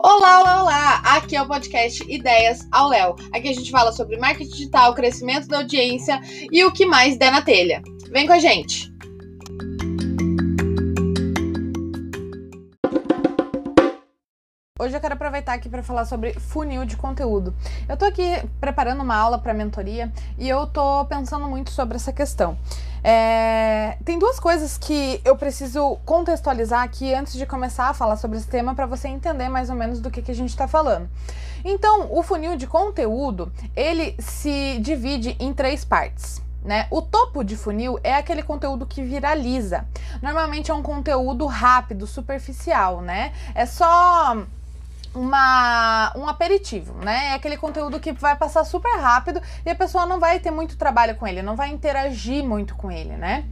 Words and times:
Olá, 0.00 0.40
olá, 0.40 0.62
olá! 0.62 1.02
Aqui 1.16 1.34
é 1.34 1.42
o 1.42 1.48
podcast 1.48 2.04
Ideias 2.08 2.68
ao 2.70 2.88
Léo. 2.88 3.16
Aqui 3.32 3.48
a 3.48 3.52
gente 3.52 3.68
fala 3.68 3.90
sobre 3.90 4.16
marketing 4.16 4.48
digital, 4.48 4.94
crescimento 4.94 5.48
da 5.48 5.58
audiência 5.58 6.20
e 6.52 6.64
o 6.64 6.70
que 6.70 6.86
mais 6.86 7.18
der 7.18 7.32
na 7.32 7.42
telha. 7.42 7.82
Vem 8.08 8.24
com 8.24 8.32
a 8.32 8.38
gente! 8.38 8.92
Hoje 14.78 14.96
eu 14.96 15.00
quero 15.00 15.14
aproveitar 15.14 15.54
aqui 15.54 15.68
para 15.68 15.82
falar 15.82 16.04
sobre 16.04 16.32
funil 16.34 16.84
de 16.84 16.96
conteúdo. 16.96 17.52
Eu 17.88 17.96
tô 17.96 18.04
aqui 18.04 18.22
preparando 18.60 19.02
uma 19.02 19.16
aula 19.16 19.36
para 19.36 19.52
mentoria 19.52 20.12
e 20.38 20.48
eu 20.48 20.64
tô 20.68 21.04
pensando 21.06 21.48
muito 21.48 21.70
sobre 21.70 21.96
essa 21.96 22.12
questão. 22.12 22.56
É, 23.02 23.96
tem 24.04 24.18
duas 24.18 24.40
coisas 24.40 24.76
que 24.76 25.20
eu 25.24 25.36
preciso 25.36 25.96
contextualizar 26.04 26.82
aqui 26.82 27.14
antes 27.14 27.34
de 27.34 27.46
começar 27.46 27.88
a 27.88 27.94
falar 27.94 28.16
sobre 28.16 28.38
esse 28.38 28.48
tema 28.48 28.74
para 28.74 28.86
você 28.86 29.08
entender 29.08 29.48
mais 29.48 29.70
ou 29.70 29.76
menos 29.76 30.00
do 30.00 30.10
que, 30.10 30.22
que 30.22 30.30
a 30.30 30.34
gente 30.34 30.50
está 30.50 30.66
falando. 30.66 31.08
Então, 31.64 32.08
o 32.10 32.22
funil 32.22 32.56
de 32.56 32.66
conteúdo 32.66 33.52
ele 33.74 34.16
se 34.18 34.78
divide 34.80 35.36
em 35.38 35.52
três 35.52 35.84
partes. 35.84 36.42
Né? 36.64 36.86
O 36.90 37.00
topo 37.00 37.44
de 37.44 37.56
funil 37.56 37.98
é 38.02 38.14
aquele 38.14 38.42
conteúdo 38.42 38.84
que 38.84 39.02
viraliza. 39.02 39.86
Normalmente 40.20 40.70
é 40.70 40.74
um 40.74 40.82
conteúdo 40.82 41.46
rápido, 41.46 42.06
superficial, 42.06 43.00
né? 43.00 43.32
É 43.54 43.64
só 43.64 44.36
uma, 45.14 46.12
um 46.16 46.28
aperitivo, 46.28 46.94
né? 47.04 47.28
É 47.28 47.34
aquele 47.34 47.56
conteúdo 47.56 47.98
que 48.00 48.12
vai 48.12 48.36
passar 48.36 48.64
super 48.64 48.98
rápido 48.98 49.40
e 49.64 49.70
a 49.70 49.74
pessoa 49.74 50.06
não 50.06 50.18
vai 50.20 50.38
ter 50.38 50.50
muito 50.50 50.76
trabalho 50.76 51.16
com 51.16 51.26
ele, 51.26 51.42
não 51.42 51.56
vai 51.56 51.70
interagir 51.70 52.44
muito 52.44 52.74
com 52.74 52.90
ele, 52.90 53.16
né? 53.16 53.44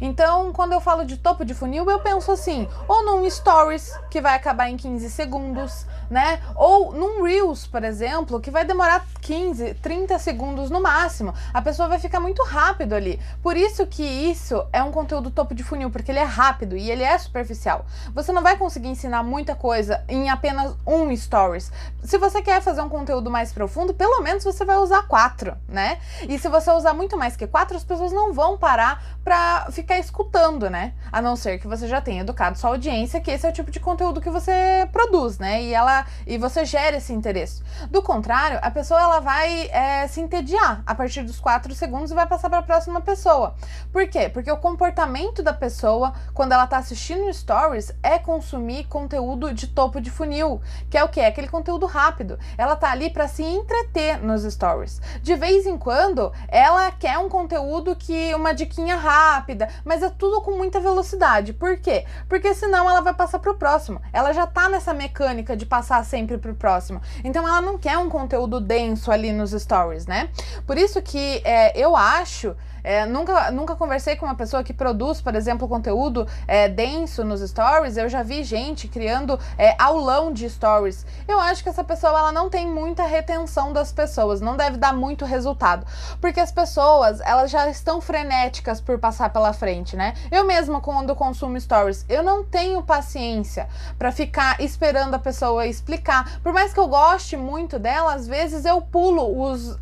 Então, 0.00 0.52
quando 0.52 0.72
eu 0.72 0.80
falo 0.80 1.04
de 1.04 1.16
topo 1.16 1.44
de 1.44 1.54
funil, 1.54 1.88
eu 1.90 2.00
penso 2.00 2.30
assim, 2.32 2.68
ou 2.88 3.04
num 3.04 3.28
stories 3.28 3.92
que 4.10 4.20
vai 4.20 4.34
acabar 4.34 4.68
em 4.68 4.76
15 4.76 5.10
segundos, 5.10 5.86
né? 6.10 6.40
Ou 6.54 6.92
num 6.92 7.22
Reels, 7.22 7.66
por 7.66 7.84
exemplo, 7.84 8.40
que 8.40 8.50
vai 8.50 8.64
demorar 8.64 9.06
15, 9.20 9.74
30 9.74 10.18
segundos 10.18 10.70
no 10.70 10.80
máximo. 10.80 11.34
A 11.52 11.62
pessoa 11.62 11.88
vai 11.88 11.98
ficar 11.98 12.20
muito 12.20 12.42
rápido 12.42 12.94
ali. 12.94 13.20
Por 13.42 13.56
isso 13.56 13.86
que 13.86 14.02
isso 14.02 14.64
é 14.72 14.82
um 14.82 14.90
conteúdo 14.90 15.30
topo 15.30 15.54
de 15.54 15.62
funil, 15.62 15.90
porque 15.90 16.10
ele 16.10 16.18
é 16.18 16.24
rápido 16.24 16.76
e 16.76 16.90
ele 16.90 17.02
é 17.02 17.16
superficial. 17.18 17.86
Você 18.14 18.32
não 18.32 18.42
vai 18.42 18.56
conseguir 18.56 18.88
ensinar 18.88 19.22
muita 19.22 19.54
coisa 19.54 20.04
em 20.08 20.28
apenas 20.28 20.74
um 20.86 21.03
stories. 21.16 21.72
Se 22.02 22.18
você 22.18 22.42
quer 22.42 22.60
fazer 22.60 22.80
um 22.82 22.88
conteúdo 22.88 23.30
mais 23.30 23.52
profundo, 23.52 23.94
pelo 23.94 24.22
menos 24.22 24.44
você 24.44 24.64
vai 24.64 24.76
usar 24.76 25.06
quatro, 25.08 25.56
né? 25.68 25.98
E 26.28 26.38
se 26.38 26.48
você 26.48 26.70
usar 26.70 26.94
muito 26.94 27.16
mais 27.16 27.36
que 27.36 27.46
quatro, 27.46 27.76
as 27.76 27.84
pessoas 27.84 28.12
não 28.12 28.32
vão 28.32 28.56
parar 28.58 29.02
pra 29.24 29.68
ficar 29.70 29.98
escutando, 29.98 30.68
né? 30.68 30.94
A 31.10 31.22
não 31.22 31.34
ser 31.34 31.58
que 31.58 31.66
você 31.66 31.88
já 31.88 32.00
tenha 32.00 32.20
educado 32.20 32.58
sua 32.58 32.70
audiência, 32.70 33.20
que 33.20 33.30
esse 33.30 33.46
é 33.46 33.50
o 33.50 33.52
tipo 33.52 33.70
de 33.70 33.80
conteúdo 33.80 34.20
que 34.20 34.30
você 34.30 34.52
produz, 34.92 35.38
né? 35.38 35.62
E 35.62 35.72
ela 35.72 36.06
e 36.26 36.36
você 36.36 36.64
gera 36.64 36.98
esse 36.98 37.12
interesse. 37.12 37.62
Do 37.90 38.02
contrário, 38.02 38.58
a 38.62 38.70
pessoa 38.70 39.00
ela 39.00 39.20
vai 39.20 39.68
é, 39.68 40.06
se 40.06 40.20
entediar 40.20 40.82
a 40.86 40.94
partir 40.94 41.22
dos 41.22 41.40
quatro 41.40 41.74
segundos 41.74 42.10
e 42.10 42.14
vai 42.14 42.26
passar 42.26 42.50
para 42.50 42.58
a 42.58 42.62
próxima 42.62 43.00
pessoa. 43.00 43.54
Por 43.92 44.06
quê? 44.08 44.28
Porque 44.28 44.50
o 44.50 44.56
comportamento 44.56 45.42
da 45.42 45.52
pessoa 45.52 46.12
quando 46.32 46.52
ela 46.52 46.66
tá 46.66 46.78
assistindo 46.78 47.32
stories 47.32 47.92
é 48.02 48.18
consumir 48.18 48.84
conteúdo 48.84 49.52
de 49.52 49.66
topo 49.66 50.00
de 50.00 50.10
funil, 50.10 50.60
que 50.94 50.98
é 50.98 51.02
o 51.02 51.08
que? 51.08 51.18
É 51.18 51.26
aquele 51.26 51.48
conteúdo 51.48 51.86
rápido. 51.86 52.38
Ela 52.56 52.76
tá 52.76 52.92
ali 52.92 53.10
para 53.10 53.26
se 53.26 53.42
entreter 53.42 54.22
nos 54.22 54.44
stories. 54.44 55.02
De 55.20 55.34
vez 55.34 55.66
em 55.66 55.76
quando, 55.76 56.32
ela 56.46 56.88
quer 56.92 57.18
um 57.18 57.28
conteúdo 57.28 57.96
que 57.96 58.32
uma 58.32 58.54
diquinha 58.54 58.94
rápida, 58.94 59.68
mas 59.84 60.04
é 60.04 60.08
tudo 60.08 60.40
com 60.40 60.52
muita 60.52 60.78
velocidade. 60.78 61.52
Por 61.52 61.78
quê? 61.78 62.06
Porque 62.28 62.54
senão 62.54 62.88
ela 62.88 63.00
vai 63.00 63.12
passar 63.12 63.40
pro 63.40 63.56
próximo. 63.56 64.00
Ela 64.12 64.32
já 64.32 64.46
tá 64.46 64.68
nessa 64.68 64.94
mecânica 64.94 65.56
de 65.56 65.66
passar 65.66 66.04
sempre 66.04 66.38
pro 66.38 66.54
próximo. 66.54 67.02
Então 67.24 67.44
ela 67.44 67.60
não 67.60 67.76
quer 67.76 67.98
um 67.98 68.08
conteúdo 68.08 68.60
denso 68.60 69.10
ali 69.10 69.32
nos 69.32 69.50
stories, 69.50 70.06
né? 70.06 70.30
Por 70.64 70.78
isso 70.78 71.02
que 71.02 71.42
é, 71.44 71.76
eu 71.76 71.96
acho 71.96 72.54
é, 72.84 73.06
nunca, 73.06 73.50
nunca 73.50 73.74
conversei 73.74 74.14
com 74.14 74.26
uma 74.26 74.34
pessoa 74.34 74.62
que 74.62 74.74
produz, 74.74 75.22
por 75.22 75.34
exemplo, 75.34 75.66
conteúdo 75.66 76.28
é, 76.46 76.68
denso 76.68 77.24
nos 77.24 77.40
stories. 77.40 77.96
Eu 77.96 78.10
já 78.10 78.22
vi 78.22 78.44
gente 78.44 78.86
criando 78.86 79.40
é, 79.56 79.74
aulão 79.82 80.30
de 80.30 80.48
stories. 80.48 80.83
Eu 81.26 81.40
acho 81.40 81.62
que 81.62 81.68
essa 81.68 81.82
pessoa 81.82 82.18
ela 82.18 82.32
não 82.32 82.50
tem 82.50 82.66
muita 82.66 83.04
retenção 83.04 83.72
das 83.72 83.92
pessoas, 83.92 84.40
não 84.40 84.56
deve 84.56 84.76
dar 84.76 84.92
muito 84.92 85.24
resultado, 85.24 85.86
porque 86.20 86.40
as 86.40 86.52
pessoas 86.52 87.20
elas 87.20 87.50
já 87.50 87.68
estão 87.68 88.00
frenéticas 88.00 88.80
por 88.80 88.98
passar 88.98 89.30
pela 89.30 89.52
frente, 89.52 89.96
né? 89.96 90.14
Eu 90.30 90.44
mesma 90.44 90.80
quando 90.80 91.14
consumo 91.14 91.58
stories, 91.60 92.04
eu 92.08 92.22
não 92.22 92.44
tenho 92.44 92.82
paciência 92.82 93.68
para 93.98 94.12
ficar 94.12 94.60
esperando 94.60 95.14
a 95.14 95.18
pessoa 95.18 95.66
explicar. 95.66 96.40
Por 96.40 96.52
mais 96.52 96.74
que 96.74 96.80
eu 96.80 96.86
goste 96.86 97.36
muito 97.36 97.78
dela, 97.78 98.14
às 98.14 98.26
vezes 98.26 98.64
eu 98.64 98.80
pulo 98.82 99.42
os, 99.42 99.70
uh, 99.70 99.78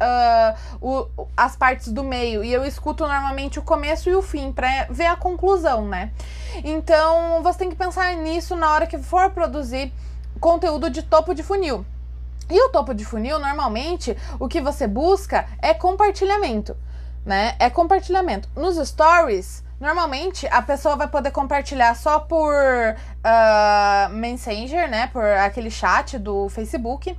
o, 0.80 1.08
as 1.36 1.56
partes 1.56 1.88
do 1.88 2.04
meio 2.04 2.44
e 2.44 2.52
eu 2.52 2.64
escuto 2.64 2.92
escuto 2.92 3.06
normalmente 3.06 3.58
o 3.58 3.62
começo 3.62 4.10
e 4.10 4.14
o 4.14 4.20
fim 4.20 4.52
para 4.52 4.86
ver 4.90 5.06
a 5.06 5.16
conclusão, 5.16 5.86
né? 5.86 6.10
Então 6.64 7.42
você 7.42 7.60
tem 7.60 7.70
que 7.70 7.76
pensar 7.76 8.14
nisso 8.16 8.54
na 8.54 8.70
hora 8.72 8.86
que 8.86 8.98
for 8.98 9.30
produzir 9.30 9.92
conteúdo 10.42 10.90
de 10.90 11.02
topo 11.02 11.34
de 11.34 11.42
funil. 11.42 11.86
E 12.50 12.60
o 12.66 12.68
topo 12.70 12.92
de 12.92 13.04
funil, 13.04 13.38
normalmente, 13.38 14.14
o 14.40 14.48
que 14.48 14.60
você 14.60 14.88
busca 14.88 15.46
é 15.62 15.72
compartilhamento, 15.72 16.76
né? 17.24 17.54
É 17.60 17.70
compartilhamento. 17.70 18.48
Nos 18.56 18.76
stories, 18.88 19.62
normalmente 19.80 20.46
a 20.48 20.60
pessoa 20.60 20.96
vai 20.96 21.06
poder 21.06 21.30
compartilhar 21.30 21.94
só 21.94 22.18
por 22.18 22.52
uh, 22.52 24.12
Messenger, 24.12 24.90
né? 24.90 25.06
Por 25.12 25.24
aquele 25.24 25.70
chat 25.70 26.18
do 26.18 26.48
Facebook. 26.48 27.16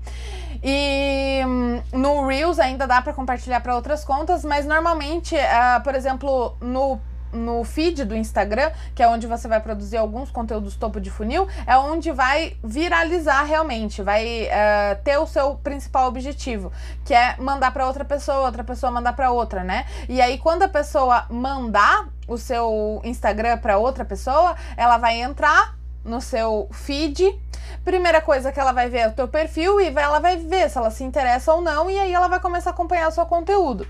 E 0.61 1.41
hum, 1.47 1.81
no 1.94 2.28
Reels 2.28 2.59
ainda 2.59 2.85
dá 2.85 3.01
para 3.01 3.13
compartilhar 3.13 3.61
para 3.61 3.73
outras 3.73 4.03
contas, 4.03 4.44
mas 4.44 4.66
normalmente, 4.66 5.34
uh, 5.34 5.81
por 5.81 5.95
exemplo, 5.95 6.57
no 6.59 7.00
no 7.33 7.63
feed 7.63 8.05
do 8.05 8.16
Instagram, 8.16 8.71
que 8.95 9.01
é 9.01 9.07
onde 9.07 9.27
você 9.27 9.47
vai 9.47 9.59
produzir 9.59 9.97
alguns 9.97 10.31
conteúdos 10.31 10.75
topo 10.75 10.99
de 10.99 11.09
funil, 11.09 11.47
é 11.66 11.77
onde 11.77 12.11
vai 12.11 12.55
viralizar 12.63 13.44
realmente, 13.44 14.01
vai 14.01 14.47
uh, 14.47 15.03
ter 15.03 15.17
o 15.17 15.27
seu 15.27 15.55
principal 15.55 16.07
objetivo, 16.07 16.72
que 17.03 17.13
é 17.13 17.35
mandar 17.38 17.72
para 17.72 17.88
outra 17.88 18.05
pessoa, 18.05 18.45
outra 18.45 18.63
pessoa 18.63 18.91
mandar 18.91 19.13
para 19.13 19.31
outra, 19.31 19.63
né? 19.63 19.85
E 20.07 20.22
aí 20.22 20.38
quando 20.38 20.63
a 20.63 20.69
pessoa 20.69 21.25
mandar 21.29 22.07
o 22.27 22.38
seu 22.38 23.01
Instagram 23.03 23.57
para 23.57 23.77
outra 23.77 24.05
pessoa, 24.05 24.55
ela 24.77 24.97
vai 24.97 25.22
entrar 25.22 25.75
no 26.03 26.22
seu 26.22 26.67
feed. 26.72 27.39
Primeira 27.83 28.22
coisa 28.22 28.51
que 28.51 28.59
ela 28.59 28.72
vai 28.72 28.89
ver 28.89 28.99
é 28.99 29.07
o 29.07 29.13
teu 29.13 29.27
perfil 29.27 29.79
e 29.79 29.88
ela 29.88 30.19
vai 30.19 30.38
ver 30.38 30.69
se 30.69 30.77
ela 30.77 30.91
se 30.91 31.03
interessa 31.03 31.53
ou 31.53 31.61
não 31.61 31.89
e 31.89 31.97
aí 31.99 32.13
ela 32.13 32.27
vai 32.27 32.39
começar 32.39 32.69
a 32.69 32.73
acompanhar 32.73 33.09
o 33.09 33.11
seu 33.11 33.25
conteúdo. 33.25 33.88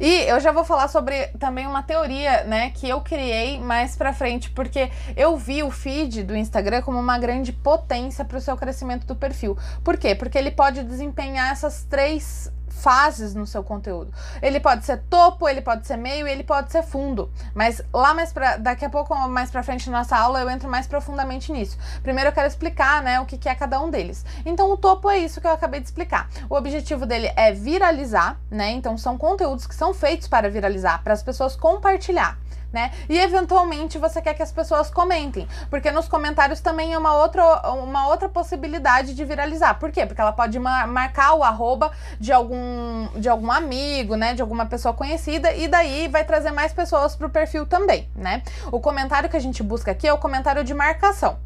E 0.00 0.28
eu 0.28 0.40
já 0.40 0.52
vou 0.52 0.64
falar 0.64 0.88
sobre 0.88 1.28
também 1.38 1.66
uma 1.66 1.82
teoria, 1.82 2.44
né, 2.44 2.70
que 2.70 2.88
eu 2.88 3.00
criei 3.00 3.58
mais 3.60 3.96
pra 3.96 4.12
frente, 4.12 4.50
porque 4.50 4.90
eu 5.16 5.36
vi 5.36 5.62
o 5.62 5.70
feed 5.70 6.22
do 6.22 6.36
Instagram 6.36 6.82
como 6.82 6.98
uma 6.98 7.18
grande 7.18 7.52
potência 7.52 8.24
para 8.24 8.38
o 8.38 8.40
seu 8.40 8.56
crescimento 8.56 9.06
do 9.06 9.14
perfil. 9.14 9.56
Por 9.84 9.96
quê? 9.96 10.14
Porque 10.14 10.38
ele 10.38 10.50
pode 10.50 10.82
desempenhar 10.82 11.52
essas 11.52 11.84
três 11.84 12.50
fases 12.76 13.34
no 13.34 13.46
seu 13.46 13.62
conteúdo. 13.62 14.12
Ele 14.42 14.60
pode 14.60 14.84
ser 14.84 14.98
topo, 15.10 15.48
ele 15.48 15.60
pode 15.60 15.86
ser 15.86 15.96
meio, 15.96 16.26
ele 16.26 16.44
pode 16.44 16.70
ser 16.70 16.82
fundo. 16.82 17.30
Mas 17.54 17.82
lá 17.92 18.14
mais 18.14 18.32
para 18.32 18.56
daqui 18.56 18.84
a 18.84 18.90
pouco 18.90 19.14
mais 19.28 19.50
para 19.50 19.62
frente 19.62 19.90
na 19.90 19.98
nossa 19.98 20.16
aula 20.16 20.40
eu 20.40 20.50
entro 20.50 20.68
mais 20.68 20.86
profundamente 20.86 21.50
nisso. 21.50 21.78
Primeiro 22.02 22.30
eu 22.30 22.34
quero 22.34 22.46
explicar, 22.46 23.02
né, 23.02 23.20
o 23.20 23.26
que, 23.26 23.38
que 23.38 23.48
é 23.48 23.54
cada 23.54 23.80
um 23.80 23.90
deles. 23.90 24.24
Então 24.44 24.70
o 24.70 24.76
topo 24.76 25.10
é 25.10 25.18
isso 25.18 25.40
que 25.40 25.46
eu 25.46 25.52
acabei 25.52 25.80
de 25.80 25.86
explicar. 25.86 26.28
O 26.48 26.54
objetivo 26.54 27.06
dele 27.06 27.32
é 27.34 27.52
viralizar, 27.52 28.38
né? 28.50 28.70
Então 28.70 28.96
são 28.98 29.16
conteúdos 29.16 29.66
que 29.66 29.74
são 29.74 29.94
feitos 29.94 30.28
para 30.28 30.50
viralizar, 30.50 31.02
para 31.02 31.14
as 31.14 31.22
pessoas 31.22 31.56
compartilhar 31.56 32.38
né? 32.76 32.92
E 33.08 33.18
eventualmente 33.18 33.96
você 33.96 34.20
quer 34.20 34.34
que 34.34 34.42
as 34.42 34.52
pessoas 34.52 34.90
comentem, 34.90 35.48
porque 35.70 35.90
nos 35.90 36.06
comentários 36.06 36.60
também 36.60 36.92
é 36.92 36.98
uma 36.98 37.14
outra, 37.14 37.42
uma 37.70 38.06
outra 38.08 38.28
possibilidade 38.28 39.14
de 39.14 39.24
viralizar. 39.24 39.78
Por 39.78 39.90
quê? 39.90 40.04
Porque 40.04 40.20
ela 40.20 40.32
pode 40.32 40.58
marcar 40.58 41.32
o 41.32 41.42
arroba 41.42 41.90
de 42.20 42.34
algum, 42.34 43.08
de 43.16 43.30
algum 43.30 43.50
amigo, 43.50 44.14
né? 44.14 44.34
De 44.34 44.42
alguma 44.42 44.66
pessoa 44.66 44.92
conhecida, 44.92 45.54
e 45.54 45.66
daí 45.66 46.06
vai 46.06 46.22
trazer 46.22 46.50
mais 46.50 46.70
pessoas 46.74 47.16
para 47.16 47.26
o 47.26 47.30
perfil 47.30 47.64
também, 47.64 48.10
né? 48.14 48.42
O 48.70 48.78
comentário 48.78 49.30
que 49.30 49.36
a 49.38 49.40
gente 49.40 49.62
busca 49.62 49.92
aqui 49.92 50.06
é 50.06 50.12
o 50.12 50.18
comentário 50.18 50.62
de 50.62 50.74
marcação. 50.74 51.38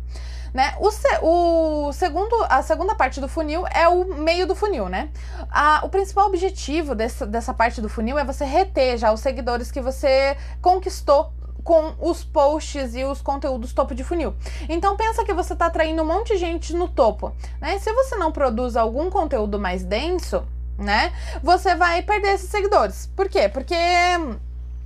Né? 0.53 0.75
O, 0.79 0.91
o, 1.89 1.93
segundo, 1.93 2.35
a 2.49 2.63
segunda 2.63 2.95
parte 2.95 3.21
do 3.21 3.29
funil 3.29 3.65
é 3.73 3.87
o 3.89 4.05
meio 4.17 4.47
do 4.47 4.55
funil, 4.55 4.89
né? 4.89 5.11
A, 5.51 5.81
o 5.85 5.89
principal 5.89 6.27
objetivo 6.27 6.95
dessa, 6.95 7.27
dessa 7.27 7.55
parte 7.55 7.81
do 7.81 7.89
funil 7.89 8.19
é 8.19 8.25
você 8.25 8.45
reter 8.45 8.99
já 8.99 9.13
os 9.13 9.21
seguidores 9.21 9.71
que 9.71 9.81
você 9.81 10.37
conquistou 10.61 11.33
com 11.63 11.95
os 12.01 12.25
posts 12.25 12.95
e 12.95 13.05
os 13.05 13.23
conteúdos 13.23 13.73
topo 13.73 13.95
de 13.95 14.03
funil. 14.03 14.35
Então 14.69 14.97
pensa 14.97 15.25
que 15.25 15.33
você 15.33 15.53
está 15.53 15.67
atraindo 15.67 16.03
um 16.03 16.07
monte 16.07 16.33
de 16.33 16.39
gente 16.39 16.75
no 16.75 16.89
topo, 16.89 17.33
né? 17.61 17.79
Se 17.79 17.93
você 17.93 18.17
não 18.17 18.33
produz 18.33 18.77
algum 18.77 19.11
conteúdo 19.11 19.59
mais 19.59 19.85
denso, 19.85 20.45
né? 20.79 21.13
Você 21.43 21.75
vai 21.75 22.03
perder 22.03 22.35
esses 22.35 22.51
seguidores. 22.51 23.07
Por 23.15 23.29
quê? 23.29 23.49
Porque 23.49 23.77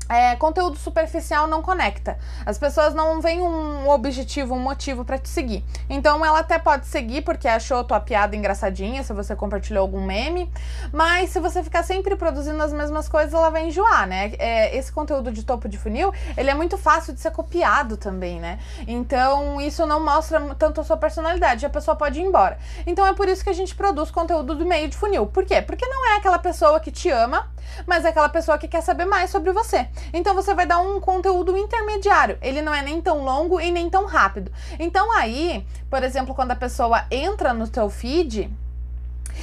é, 0.08 0.36
conteúdo 0.36 0.76
superficial 0.76 1.46
não 1.46 1.62
conecta. 1.62 2.18
As 2.44 2.58
pessoas 2.58 2.94
não 2.94 3.20
veem 3.20 3.40
um 3.40 3.88
objetivo, 3.88 4.54
um 4.54 4.58
motivo 4.58 5.04
para 5.04 5.18
te 5.18 5.28
seguir. 5.28 5.64
Então 5.88 6.24
ela 6.24 6.40
até 6.40 6.58
pode 6.58 6.86
seguir 6.86 7.22
porque 7.22 7.48
achou 7.48 7.82
tua 7.84 8.00
piada 8.00 8.36
engraçadinha, 8.36 9.02
se 9.02 9.12
você 9.12 9.34
compartilhou 9.34 9.82
algum 9.82 10.04
meme, 10.04 10.50
mas 10.92 11.30
se 11.30 11.40
você 11.40 11.62
ficar 11.62 11.82
sempre 11.82 12.16
produzindo 12.16 12.62
as 12.62 12.72
mesmas 12.72 13.08
coisas, 13.08 13.32
ela 13.32 13.50
vai 13.50 13.66
enjoar, 13.66 14.06
né? 14.06 14.32
É, 14.38 14.76
esse 14.76 14.92
conteúdo 14.92 15.32
de 15.32 15.42
topo 15.42 15.68
de 15.68 15.78
funil, 15.78 16.12
ele 16.36 16.50
é 16.50 16.54
muito 16.54 16.76
fácil 16.76 17.14
de 17.14 17.20
ser 17.20 17.30
copiado 17.30 17.96
também, 17.96 18.40
né? 18.40 18.58
Então 18.86 19.60
isso 19.60 19.86
não 19.86 20.04
mostra 20.04 20.40
tanto 20.54 20.80
a 20.80 20.84
sua 20.84 20.96
personalidade, 20.96 21.64
a 21.64 21.70
pessoa 21.70 21.96
pode 21.96 22.20
ir 22.20 22.22
embora. 22.22 22.58
Então 22.86 23.06
é 23.06 23.14
por 23.14 23.28
isso 23.28 23.42
que 23.42 23.50
a 23.50 23.54
gente 23.54 23.74
produz 23.74 24.10
conteúdo 24.10 24.54
do 24.54 24.66
meio 24.66 24.88
de 24.88 24.96
funil. 24.96 25.26
Por 25.26 25.44
quê? 25.44 25.62
Porque 25.62 25.86
não 25.86 26.12
é 26.12 26.16
aquela 26.16 26.38
pessoa 26.38 26.78
que 26.78 26.90
te 26.90 27.10
ama, 27.10 27.48
mas 27.86 28.04
é 28.04 28.08
aquela 28.08 28.28
pessoa 28.28 28.58
que 28.58 28.68
quer 28.68 28.82
saber 28.82 29.04
mais 29.04 29.30
sobre 29.30 29.52
você. 29.52 29.88
Então 30.12 30.34
você 30.34 30.54
vai 30.54 30.66
dar 30.66 30.78
um 30.78 31.00
conteúdo 31.00 31.56
intermediário. 31.56 32.38
Ele 32.40 32.62
não 32.62 32.74
é 32.74 32.82
nem 32.82 33.00
tão 33.00 33.24
longo 33.24 33.60
e 33.60 33.70
nem 33.70 33.88
tão 33.90 34.06
rápido. 34.06 34.50
Então 34.78 35.12
aí, 35.12 35.66
por 35.90 36.02
exemplo, 36.02 36.34
quando 36.34 36.52
a 36.52 36.56
pessoa 36.56 37.04
entra 37.10 37.52
no 37.52 37.68
teu 37.68 37.88
feed, 37.88 38.50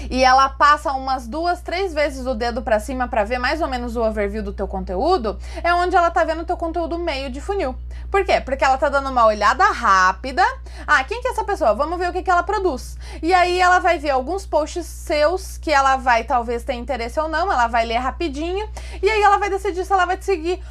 e 0.10 0.24
ela 0.24 0.50
passa 0.50 0.92
umas 0.94 1.28
duas, 1.28 1.62
três 1.62 1.94
vezes 1.94 2.26
o 2.26 2.34
dedo 2.34 2.62
para 2.62 2.80
cima 2.80 3.08
para 3.08 3.24
ver 3.24 3.40
mais 3.40 3.62
ou 3.62 3.68
menos 3.68 3.96
o 3.96 4.04
overview 4.04 4.44
do 4.44 4.54
teu 4.54 4.68
conteúdo, 4.68 5.38
é 5.64 5.74
onde 5.74 5.96
ela 5.96 6.12
tá 6.12 6.24
vendo 6.24 6.42
o 6.42 6.46
teu 6.46 6.58
conteúdo 6.58 6.98
meio 6.98 7.30
de 7.30 7.42
funil. 7.42 7.76
Por 8.10 8.26
quê? 8.26 8.42
Porque 8.42 8.64
ela 8.64 8.78
tá 8.78 8.90
dando 8.90 9.10
uma 9.10 9.26
olhada 9.26 9.64
rápida. 9.66 10.44
Ah, 10.86 11.04
quem 11.04 11.22
que 11.22 11.30
é 11.30 11.32
essa 11.32 11.46
pessoa? 11.46 11.74
Vamos 11.74 11.98
ver 11.98 12.10
o 12.10 12.14
que, 12.14 12.22
que 12.22 12.30
ela 12.30 12.44
produz. 12.44 12.98
E 13.22 13.34
aí 13.34 13.60
ela 13.60 13.80
vai 13.80 14.00
ver 14.00 14.10
alguns 14.10 14.46
posts 14.46 14.86
seus 14.86 15.58
que 15.58 15.72
ela 15.72 15.96
vai 15.96 16.24
talvez 16.26 16.64
ter 16.64 16.74
interesse 16.74 17.20
ou 17.20 17.30
não, 17.30 17.52
ela 17.52 17.68
vai 17.68 17.86
ler 17.86 17.98
rapidinho 17.98 18.68
e 19.02 19.10
aí 19.10 19.22
ela 19.22 19.38
vai 19.38 19.50
decidir 19.50 19.86
se 19.86 19.94
ela 19.94 20.06
vai 20.06 20.18
te 20.18 20.26
seguir 20.26 20.62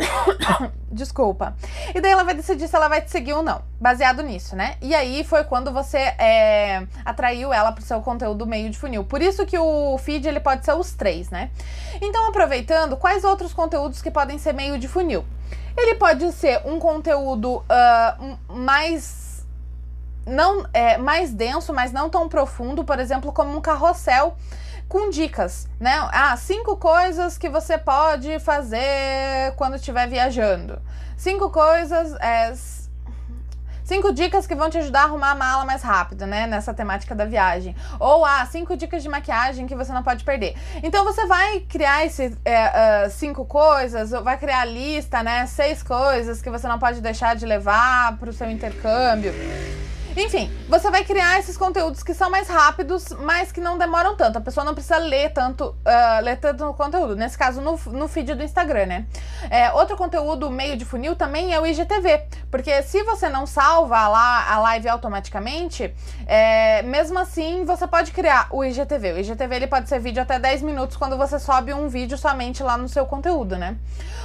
Desculpa. 0.90 1.54
E 1.94 2.00
daí 2.00 2.12
ela 2.12 2.24
vai 2.24 2.34
decidir 2.34 2.68
se 2.68 2.74
ela 2.74 2.88
vai 2.88 3.00
te 3.00 3.10
seguir 3.10 3.32
ou 3.32 3.42
não, 3.42 3.62
baseado 3.80 4.22
nisso, 4.22 4.56
né? 4.56 4.76
E 4.80 4.94
aí 4.94 5.22
foi 5.24 5.44
quando 5.44 5.72
você 5.72 5.98
é, 5.98 6.86
atraiu 7.04 7.52
ela 7.52 7.72
pro 7.72 7.84
seu 7.84 8.00
conteúdo 8.00 8.46
meio 8.46 8.70
de 8.70 8.78
funil. 8.78 9.04
Por 9.04 9.22
isso 9.22 9.46
que 9.46 9.58
o 9.58 9.96
feed 9.98 10.26
ele 10.26 10.40
pode 10.40 10.64
ser 10.64 10.74
os 10.74 10.92
três, 10.92 11.30
né? 11.30 11.50
Então, 12.00 12.28
aproveitando, 12.28 12.96
quais 12.96 13.24
outros 13.24 13.52
conteúdos 13.52 14.02
que 14.02 14.10
podem 14.10 14.38
ser 14.38 14.52
meio 14.52 14.78
de 14.78 14.88
funil? 14.88 15.24
Ele 15.76 15.94
pode 15.94 16.30
ser 16.32 16.60
um 16.64 16.78
conteúdo 16.78 17.58
uh, 17.58 18.38
mais 18.48 19.30
não 20.26 20.66
é, 20.72 20.98
mais 20.98 21.32
denso, 21.32 21.72
mas 21.72 21.92
não 21.92 22.10
tão 22.10 22.28
profundo, 22.28 22.84
por 22.84 22.98
exemplo, 22.98 23.32
como 23.32 23.56
um 23.56 23.60
carrossel 23.60 24.36
com 24.90 25.08
dicas, 25.08 25.68
né? 25.78 25.92
Ah, 26.12 26.36
cinco 26.36 26.76
coisas 26.76 27.38
que 27.38 27.48
você 27.48 27.78
pode 27.78 28.40
fazer 28.40 29.54
quando 29.56 29.76
estiver 29.76 30.08
viajando. 30.08 30.82
Cinco 31.16 31.48
coisas, 31.48 32.12
é, 32.20 32.52
cinco 33.84 34.12
dicas 34.12 34.48
que 34.48 34.54
vão 34.54 34.68
te 34.68 34.78
ajudar 34.78 35.02
a 35.02 35.04
arrumar 35.04 35.30
a 35.30 35.34
mala 35.36 35.64
mais 35.64 35.82
rápido, 35.82 36.26
né? 36.26 36.48
Nessa 36.48 36.74
temática 36.74 37.14
da 37.14 37.24
viagem. 37.24 37.76
Ou 38.00 38.26
ah, 38.26 38.44
cinco 38.46 38.76
dicas 38.76 39.00
de 39.00 39.08
maquiagem 39.08 39.68
que 39.68 39.76
você 39.76 39.92
não 39.92 40.02
pode 40.02 40.24
perder. 40.24 40.56
Então 40.82 41.04
você 41.04 41.24
vai 41.24 41.60
criar 41.60 42.04
esses 42.04 42.36
é, 42.44 43.06
uh, 43.06 43.10
cinco 43.10 43.44
coisas, 43.44 44.10
vai 44.10 44.36
criar 44.38 44.62
a 44.62 44.64
lista, 44.64 45.22
né? 45.22 45.46
Seis 45.46 45.84
coisas 45.84 46.42
que 46.42 46.50
você 46.50 46.66
não 46.66 46.80
pode 46.80 47.00
deixar 47.00 47.36
de 47.36 47.46
levar 47.46 48.16
para 48.18 48.28
o 48.28 48.32
seu 48.32 48.50
intercâmbio. 48.50 49.32
Enfim, 50.16 50.50
você 50.68 50.90
vai 50.90 51.04
criar 51.04 51.38
esses 51.38 51.56
conteúdos 51.56 52.02
que 52.02 52.12
são 52.12 52.28
mais 52.28 52.48
rápidos, 52.48 53.08
mas 53.20 53.52
que 53.52 53.60
não 53.60 53.78
demoram 53.78 54.16
tanto. 54.16 54.38
A 54.38 54.40
pessoa 54.40 54.64
não 54.64 54.74
precisa 54.74 54.98
ler 54.98 55.32
tanto, 55.32 55.68
uh, 55.68 56.22
ler 56.22 56.36
tanto 56.36 56.72
conteúdo. 56.74 57.14
Nesse 57.14 57.38
caso, 57.38 57.60
no, 57.60 57.78
no 57.92 58.08
feed 58.08 58.34
do 58.34 58.42
Instagram, 58.42 58.86
né? 58.86 59.06
É, 59.48 59.70
outro 59.72 59.96
conteúdo 59.96 60.50
meio 60.50 60.76
de 60.76 60.84
funil 60.84 61.14
também 61.14 61.54
é 61.54 61.60
o 61.60 61.66
IGTV. 61.66 62.24
Porque 62.50 62.82
se 62.82 63.02
você 63.04 63.28
não 63.28 63.46
salva 63.46 64.08
lá 64.08 64.52
a 64.52 64.58
live 64.58 64.88
automaticamente, 64.88 65.94
é, 66.26 66.82
mesmo 66.82 67.18
assim 67.18 67.64
você 67.64 67.86
pode 67.86 68.10
criar 68.10 68.48
o 68.50 68.64
IGTV. 68.64 69.12
O 69.12 69.18
IGTV 69.18 69.56
ele 69.56 69.66
pode 69.68 69.88
ser 69.88 70.00
vídeo 70.00 70.22
até 70.22 70.38
10 70.38 70.62
minutos 70.62 70.96
quando 70.96 71.16
você 71.16 71.38
sobe 71.38 71.72
um 71.72 71.88
vídeo 71.88 72.18
somente 72.18 72.62
lá 72.62 72.76
no 72.76 72.88
seu 72.88 73.06
conteúdo, 73.06 73.56
né? 73.56 73.76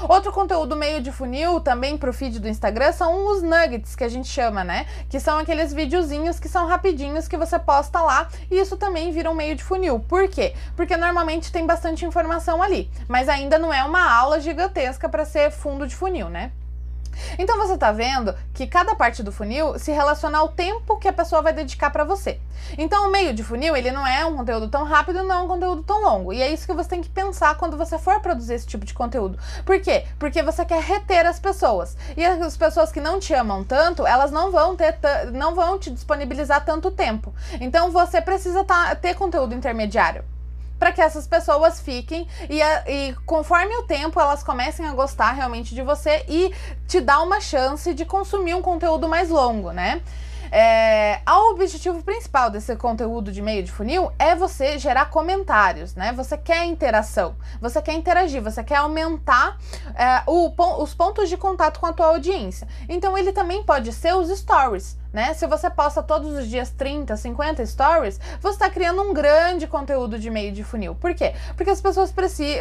Outro 0.10 0.32
conteúdo 0.32 0.76
meio 0.76 1.00
de 1.02 1.12
funil 1.12 1.60
também 1.60 1.98
pro 1.98 2.12
feed 2.12 2.40
do 2.40 2.48
Instagram 2.48 2.92
são 2.92 3.28
os 3.32 3.44
nuggets 3.44 3.96
que 3.96 4.04
a 4.04 4.10
gente 4.10 4.28
chama, 4.28 4.64
né? 4.64 4.88
Que 5.10 5.20
são 5.20 5.38
aqueles 5.38 5.75
videozinhos 5.76 6.40
que 6.40 6.50
são 6.50 6.66
rapidinhos 6.66 7.28
que 7.28 7.38
você 7.38 7.60
posta 7.60 8.02
lá 8.02 8.28
e 8.50 8.58
isso 8.58 8.78
também 8.78 9.12
vira 9.12 9.30
um 9.30 9.36
meio 9.36 9.56
de 9.56 9.64
funil. 9.64 10.00
Por 10.00 10.28
quê? 10.28 10.56
Porque 10.76 10.98
normalmente 10.98 11.52
tem 11.52 11.68
bastante 11.68 12.06
informação 12.06 12.64
ali, 12.64 12.90
mas 13.08 13.30
ainda 13.30 13.60
não 13.60 13.72
é 13.72 13.84
uma 13.84 14.12
aula 14.12 14.40
gigantesca 14.40 15.08
para 15.08 15.26
ser 15.26 15.52
fundo 15.52 15.86
de 15.86 15.96
funil, 15.96 16.30
né? 16.30 16.52
Então 17.38 17.58
você 17.58 17.74
está 17.74 17.92
vendo 17.92 18.36
que 18.54 18.68
cada 18.68 18.96
parte 18.96 19.24
do 19.24 19.32
funil 19.32 19.78
se 19.80 19.92
relaciona 19.92 20.38
ao 20.38 20.50
tempo 20.50 20.98
que 20.98 21.08
a 21.08 21.14
pessoa 21.14 21.42
vai 21.42 21.54
dedicar 21.54 21.90
para 21.90 22.04
você. 22.04 22.40
Então 22.78 23.08
o 23.08 23.12
meio 23.12 23.34
de 23.34 23.44
funil, 23.44 23.76
ele 23.76 23.92
não 23.92 24.06
é 24.06 24.26
um 24.26 24.36
conteúdo 24.36 24.70
tão 24.70 24.84
rápido, 24.84 25.24
não 25.24 25.36
é 25.36 25.40
um 25.40 25.48
conteúdo 25.48 25.84
tão 25.84 26.02
longo. 26.02 26.34
E 26.34 26.42
é 26.42 26.52
isso 26.52 26.66
que 26.66 26.74
você 26.74 26.90
tem 26.90 27.02
que 27.02 27.10
pensar 27.10 27.56
quando 27.56 27.78
você 27.78 27.98
for 27.98 28.20
produzir 28.20 28.56
esse 28.56 28.68
tipo 28.68 28.86
de 28.86 28.94
conteúdo. 28.94 29.38
Por 29.66 29.80
quê? 29.80 30.06
Porque 30.18 30.42
você 30.42 30.66
quer 30.66 30.82
reter 30.82 31.26
as 31.26 31.40
pessoas. 31.40 31.96
E 32.16 32.26
as 32.26 32.58
pessoas 32.58 32.92
que 32.92 33.02
não 33.02 33.20
te 33.20 33.34
amam 33.34 33.64
tanto, 33.64 34.06
elas 34.06 34.32
não 34.32 34.52
vão 34.52 34.76
ter 34.76 34.96
não 35.32 35.54
vão 35.54 35.78
te 35.78 35.92
disponibilizar 35.92 36.64
tanto 36.64 36.92
tempo. 36.92 37.34
Então 37.60 37.92
você 37.92 38.22
precisa 38.22 38.64
tá, 38.64 38.96
ter 38.96 39.16
conteúdo 39.16 39.54
intermediário 39.54 40.24
para 40.86 40.92
que 40.92 41.02
essas 41.02 41.26
pessoas 41.26 41.80
fiquem 41.80 42.28
e, 42.48 42.62
e 42.62 43.16
conforme 43.26 43.76
o 43.78 43.84
tempo 43.88 44.20
elas 44.20 44.44
comecem 44.44 44.86
a 44.86 44.94
gostar 44.94 45.32
realmente 45.32 45.74
de 45.74 45.82
você 45.82 46.24
e 46.30 46.54
te 46.88 47.02
dá 47.02 47.24
uma 47.24 47.42
chance 47.42 47.92
de 47.92 48.06
consumir 48.06 48.54
um 48.54 48.62
conteúdo 48.62 49.10
mais 49.10 49.32
longo, 49.32 49.72
né? 49.72 50.04
É, 50.52 51.22
o 51.28 51.54
objetivo 51.54 52.04
principal 52.04 52.52
desse 52.52 52.76
conteúdo 52.76 53.32
de 53.32 53.42
meio 53.42 53.64
de 53.64 53.72
funil 53.72 54.12
é 54.20 54.36
você 54.36 54.78
gerar 54.78 55.10
comentários, 55.10 55.96
né? 55.96 56.14
Você 56.14 56.38
quer 56.38 56.64
interação, 56.66 57.36
você 57.60 57.82
quer 57.82 57.94
interagir, 57.94 58.40
você 58.44 58.64
quer 58.64 58.76
aumentar 58.76 59.58
é, 59.96 60.22
o, 60.28 60.54
os 60.84 60.94
pontos 60.94 61.30
de 61.30 61.36
contato 61.36 61.80
com 61.80 61.88
a 61.88 61.94
tua 61.94 62.10
audiência. 62.10 62.68
Então 62.88 63.18
ele 63.18 63.32
também 63.32 63.64
pode 63.64 63.92
ser 63.92 64.14
os 64.14 64.30
stories 64.38 64.96
né? 65.16 65.34
Se 65.34 65.48
você 65.48 65.70
posta 65.70 66.04
todos 66.04 66.34
os 66.34 66.46
dias 66.46 66.70
30, 66.72 67.16
50 67.16 67.66
stories, 67.66 68.20
você 68.42 68.56
está 68.56 68.70
criando 68.70 69.02
um 69.02 69.14
grande 69.14 69.66
conteúdo 69.66 70.20
de 70.20 70.30
meio 70.30 70.52
de 70.52 70.62
funil. 70.62 70.94
Por 70.94 71.16
quê? 71.16 71.34
Porque 71.56 71.70
as 71.70 71.80
pessoas 71.80 72.12
preci 72.12 72.58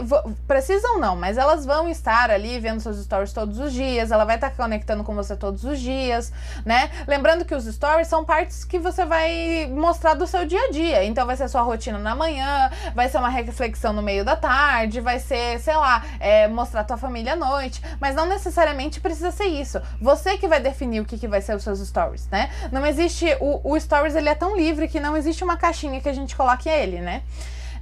precisam 0.46 1.00
não, 1.00 1.16
mas 1.16 1.36
elas 1.36 1.66
vão 1.66 1.88
estar 1.88 2.30
ali 2.30 2.60
vendo 2.60 2.78
seus 2.78 3.02
stories 3.02 3.32
todos 3.32 3.58
os 3.58 3.72
dias, 3.72 4.12
ela 4.12 4.24
vai 4.24 4.36
estar 4.36 4.50
tá 4.50 4.56
conectando 4.56 5.02
com 5.02 5.16
você 5.16 5.34
todos 5.34 5.64
os 5.64 5.80
dias, 5.80 6.32
né? 6.64 6.90
Lembrando 7.08 7.44
que 7.44 7.56
os 7.56 7.64
stories 7.64 8.06
são 8.06 8.24
partes 8.24 8.62
que 8.62 8.78
você 8.78 9.04
vai 9.04 9.68
mostrar 9.74 10.14
do 10.14 10.24
seu 10.24 10.46
dia 10.46 10.68
a 10.68 10.70
dia. 10.70 11.04
Então 11.04 11.26
vai 11.26 11.36
ser 11.36 11.48
sua 11.48 11.62
rotina 11.62 11.98
na 11.98 12.14
manhã, 12.14 12.70
vai 12.94 13.08
ser 13.08 13.18
uma 13.18 13.28
reflexão 13.28 13.92
no 13.92 14.00
meio 14.00 14.24
da 14.24 14.36
tarde, 14.36 15.00
vai 15.00 15.18
ser, 15.18 15.58
sei 15.58 15.74
lá, 15.74 16.04
é, 16.20 16.46
mostrar 16.46 16.84
tua 16.84 16.96
família 16.96 17.32
à 17.32 17.36
noite, 17.36 17.82
mas 17.98 18.14
não 18.14 18.26
necessariamente 18.26 19.00
precisa 19.00 19.32
ser 19.32 19.46
isso. 19.46 19.82
Você 20.00 20.38
que 20.38 20.46
vai 20.46 20.60
definir 20.60 21.00
o 21.00 21.04
que, 21.04 21.18
que 21.18 21.26
vai 21.26 21.40
ser 21.40 21.56
os 21.56 21.64
seus 21.64 21.80
stories, 21.80 22.28
né? 22.30 22.43
Não 22.70 22.84
existe. 22.84 23.26
O, 23.40 23.72
o 23.72 23.80
Stories 23.80 24.14
ele 24.14 24.28
é 24.28 24.34
tão 24.34 24.56
livre 24.56 24.88
que 24.88 25.00
não 25.00 25.16
existe 25.16 25.42
uma 25.42 25.56
caixinha 25.56 26.00
que 26.00 26.08
a 26.08 26.12
gente 26.12 26.36
coloque 26.36 26.68
ele, 26.68 27.00
né? 27.00 27.22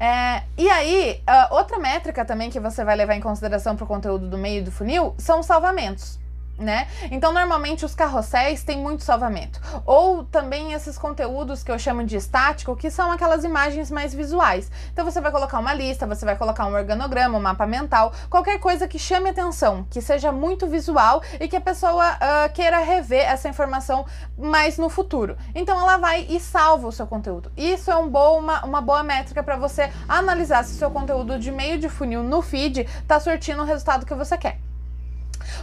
É, 0.01 0.43
e 0.59 0.69
aí, 0.69 1.23
uh, 1.29 1.55
outra 1.55 1.79
métrica 1.79 2.25
também 2.25 2.51
que 2.51 2.59
você 2.59 2.83
vai 2.83 2.97
levar 2.97 3.15
em 3.15 3.21
consideração 3.21 3.77
para 3.77 3.85
o 3.85 3.87
conteúdo 3.87 4.29
do 4.29 4.37
meio 4.37 4.65
do 4.65 4.73
funil 4.73 5.15
são 5.17 5.41
os 5.41 5.47
salvamentos 5.47 6.22
né? 6.63 6.89
Então, 7.11 7.33
normalmente 7.33 7.85
os 7.85 7.95
carrosséis 7.95 8.63
têm 8.63 8.79
muito 8.79 9.03
salvamento. 9.03 9.61
Ou 9.85 10.25
também 10.25 10.73
esses 10.73 10.97
conteúdos 10.97 11.63
que 11.63 11.71
eu 11.71 11.79
chamo 11.79 12.05
de 12.05 12.17
estático, 12.17 12.77
que 12.77 12.91
são 12.91 13.11
aquelas 13.11 13.45
imagens 13.45 13.91
mais 13.91 14.15
visuais. 14.15 14.71
Então, 14.93 15.05
você 15.05 15.21
vai 15.21 15.31
colocar 15.31 15.59
uma 15.59 15.75
lista, 15.75 16.07
você 16.07 16.25
vai 16.25 16.37
colocar 16.37 16.67
um 16.67 16.75
organograma, 16.75 17.39
um 17.39 17.43
mapa 17.43 17.67
mental, 17.67 18.13
qualquer 18.31 18.59
coisa 18.59 18.89
que 18.89 18.99
chame 18.99 19.31
atenção, 19.31 19.87
que 19.91 20.01
seja 20.01 20.33
muito 20.33 20.67
visual 20.67 21.23
e 21.41 21.49
que 21.49 21.57
a 21.57 21.61
pessoa 21.61 22.13
uh, 22.13 22.53
queira 22.53 22.79
rever 22.79 23.25
essa 23.25 23.49
informação 23.49 24.07
mais 24.39 24.79
no 24.79 24.89
futuro. 24.89 25.37
Então, 25.55 25.81
ela 25.81 25.97
vai 25.97 26.27
e 26.29 26.39
salva 26.41 26.89
o 26.89 26.93
seu 26.93 27.07
conteúdo. 27.07 27.51
Isso 27.57 27.91
é 27.91 27.97
um 27.97 28.09
bom, 28.09 28.39
uma, 28.39 28.65
uma 28.65 28.81
boa 28.81 29.03
métrica 29.03 29.43
para 29.43 29.57
você 29.57 29.91
analisar 30.09 30.65
se 30.65 30.75
o 30.75 30.79
seu 30.79 30.91
conteúdo 30.91 31.39
de 31.39 31.51
meio 31.51 31.79
de 31.79 31.89
funil 31.89 32.23
no 32.23 32.43
feed 32.43 32.81
está 32.81 33.19
surtindo 33.19 33.63
o 33.63 33.65
resultado 33.65 34.07
que 34.07 34.15
você 34.15 34.37
quer. 34.39 34.72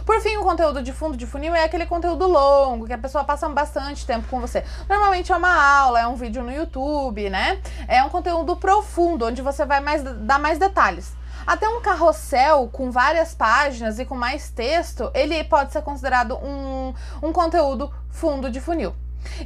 Por 0.04 0.20
fim, 0.20 0.36
o 0.36 0.42
conteúdo 0.42 0.82
de 0.82 0.92
fundo 0.92 1.16
de 1.16 1.26
funil 1.26 1.54
é 1.54 1.64
aquele 1.64 1.86
conteúdo 1.86 2.26
longo, 2.26 2.86
que 2.86 2.92
a 2.92 2.98
pessoa 2.98 3.24
passa 3.24 3.48
bastante 3.48 4.06
tempo 4.06 4.28
com 4.28 4.40
você. 4.40 4.64
Normalmente 4.88 5.32
é 5.32 5.36
uma 5.36 5.52
aula, 5.52 6.00
é 6.00 6.06
um 6.06 6.14
vídeo 6.14 6.42
no 6.42 6.52
YouTube, 6.52 7.28
né? 7.30 7.60
É 7.86 8.02
um 8.02 8.08
conteúdo 8.08 8.56
profundo, 8.56 9.26
onde 9.26 9.42
você 9.42 9.64
vai 9.64 9.80
mais, 9.80 10.02
dar 10.02 10.38
mais 10.38 10.58
detalhes. 10.58 11.14
Até 11.46 11.68
um 11.68 11.80
carrossel 11.80 12.68
com 12.68 12.90
várias 12.90 13.34
páginas 13.34 13.98
e 13.98 14.04
com 14.04 14.14
mais 14.14 14.50
texto, 14.50 15.10
ele 15.14 15.42
pode 15.44 15.72
ser 15.72 15.82
considerado 15.82 16.36
um, 16.36 16.94
um 17.22 17.32
conteúdo 17.32 17.92
fundo 18.10 18.50
de 18.50 18.60
funil. 18.60 18.94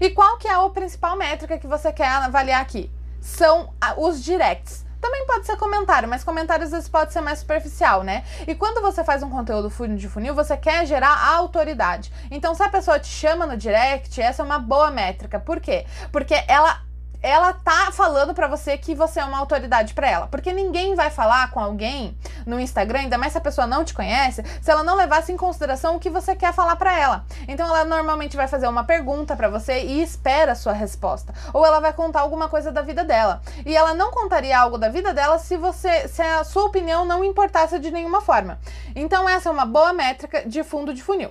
E 0.01 0.11
qual 0.11 0.39
que 0.39 0.49
é 0.49 0.55
a 0.55 0.69
principal 0.71 1.17
métrica 1.17 1.59
que 1.59 1.67
você 1.67 1.93
quer 1.93 2.09
avaliar 2.09 2.61
aqui? 2.61 2.91
São 3.21 3.73
os 3.97 4.23
directs 4.23 4.85
Também 5.05 5.27
pode 5.27 5.45
ser 5.45 5.59
comentário, 5.59 6.09
mas 6.09 6.25
comentário 6.25 6.65
às 6.65 6.71
vezes 6.71 6.89
pode 6.89 7.13
ser 7.13 7.21
mais 7.21 7.41
superficial, 7.41 8.03
né? 8.03 8.25
E 8.49 8.55
quando 8.55 8.81
você 8.81 9.05
faz 9.05 9.23
um 9.23 9.29
conteúdo 9.29 9.69
de 9.99 10.09
funil, 10.09 10.35
você 10.35 10.57
quer 10.57 10.87
gerar 10.87 11.29
autoridade. 11.35 12.11
Então, 12.31 12.55
se 12.55 12.63
a 12.63 12.71
pessoa 12.71 12.99
te 12.99 13.09
chama 13.09 13.45
no 13.45 13.55
direct, 13.55 14.19
essa 14.19 14.41
é 14.41 14.45
uma 14.47 14.59
boa 14.59 14.91
métrica. 14.91 15.39
Por 15.39 15.61
quê? 15.61 15.85
Porque 16.11 16.43
ela 16.49 16.81
ela 17.25 17.55
tá 17.55 17.91
falando 17.91 18.35
para 18.35 18.47
você 18.47 18.77
que 18.77 18.95
você 18.95 19.19
é 19.19 19.25
uma 19.25 19.39
autoridade 19.39 19.95
para 19.95 20.11
ela. 20.11 20.27
Porque 20.27 20.53
ninguém 20.53 20.95
vai 20.95 21.09
falar 21.09 21.51
com 21.51 21.59
alguém 21.59 22.15
no 22.45 22.61
Instagram, 22.61 23.01
ainda 23.01 23.17
mais 23.17 23.33
se 23.33 23.39
a 23.39 23.41
pessoa 23.41 23.67
não 23.67 23.83
te 23.83 23.95
conhece, 23.95 24.45
se 24.61 24.71
ela 24.71 24.83
não 24.85 24.95
levasse 24.95 25.33
em 25.33 25.37
consideração 25.37 25.97
o 25.97 25.99
que 25.99 26.11
você 26.11 26.37
quer 26.37 26.53
falar 26.53 26.77
para 26.77 27.01
ela. 27.01 27.25
Então 27.49 27.67
ela 27.67 27.83
normalmente 27.83 28.37
vai 28.37 28.47
fazer 28.47 28.69
uma 28.69 28.85
pergunta 28.85 29.35
para 29.35 29.49
você 29.49 29.81
e 29.85 30.03
espera 30.03 30.53
a 30.53 30.55
sua 30.55 30.75
resposta. 30.75 31.33
Ou 31.55 31.65
ela 31.65 31.81
vai 31.81 31.95
contar 31.95 32.21
alguma 32.21 32.47
coisa 32.47 32.71
da 32.71 32.83
vida 32.83 33.03
dela. 33.03 33.41
E 33.65 33.75
ela 33.75 33.95
não 33.95 34.11
contaria 34.11 34.59
algo 34.59 34.77
da 34.77 34.91
vida 34.91 35.15
dela 35.15 35.39
se 35.39 35.57
você 35.57 36.07
se 36.07 36.21
a 36.21 36.45
sua 36.45 36.65
opinião 36.65 37.07
não 37.07 37.25
importasse 37.25 37.79
de 37.79 37.91
nenhuma 37.91 38.21
forma. 38.21 38.59
Então 38.95 39.27
essa 39.27 39.49
é 39.49 39.53
uma 39.53 39.65
boa 39.65 39.95
métrica 39.95 40.47
de 40.47 40.63
fundo 40.63 40.93
de 40.93 41.03
funil. 41.03 41.31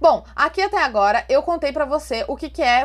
Bom, 0.00 0.24
aqui 0.34 0.60
até 0.60 0.82
agora 0.82 1.24
eu 1.28 1.42
contei 1.42 1.72
para 1.72 1.84
você 1.84 2.24
o 2.28 2.36
que, 2.36 2.50
que 2.50 2.62
é, 2.62 2.84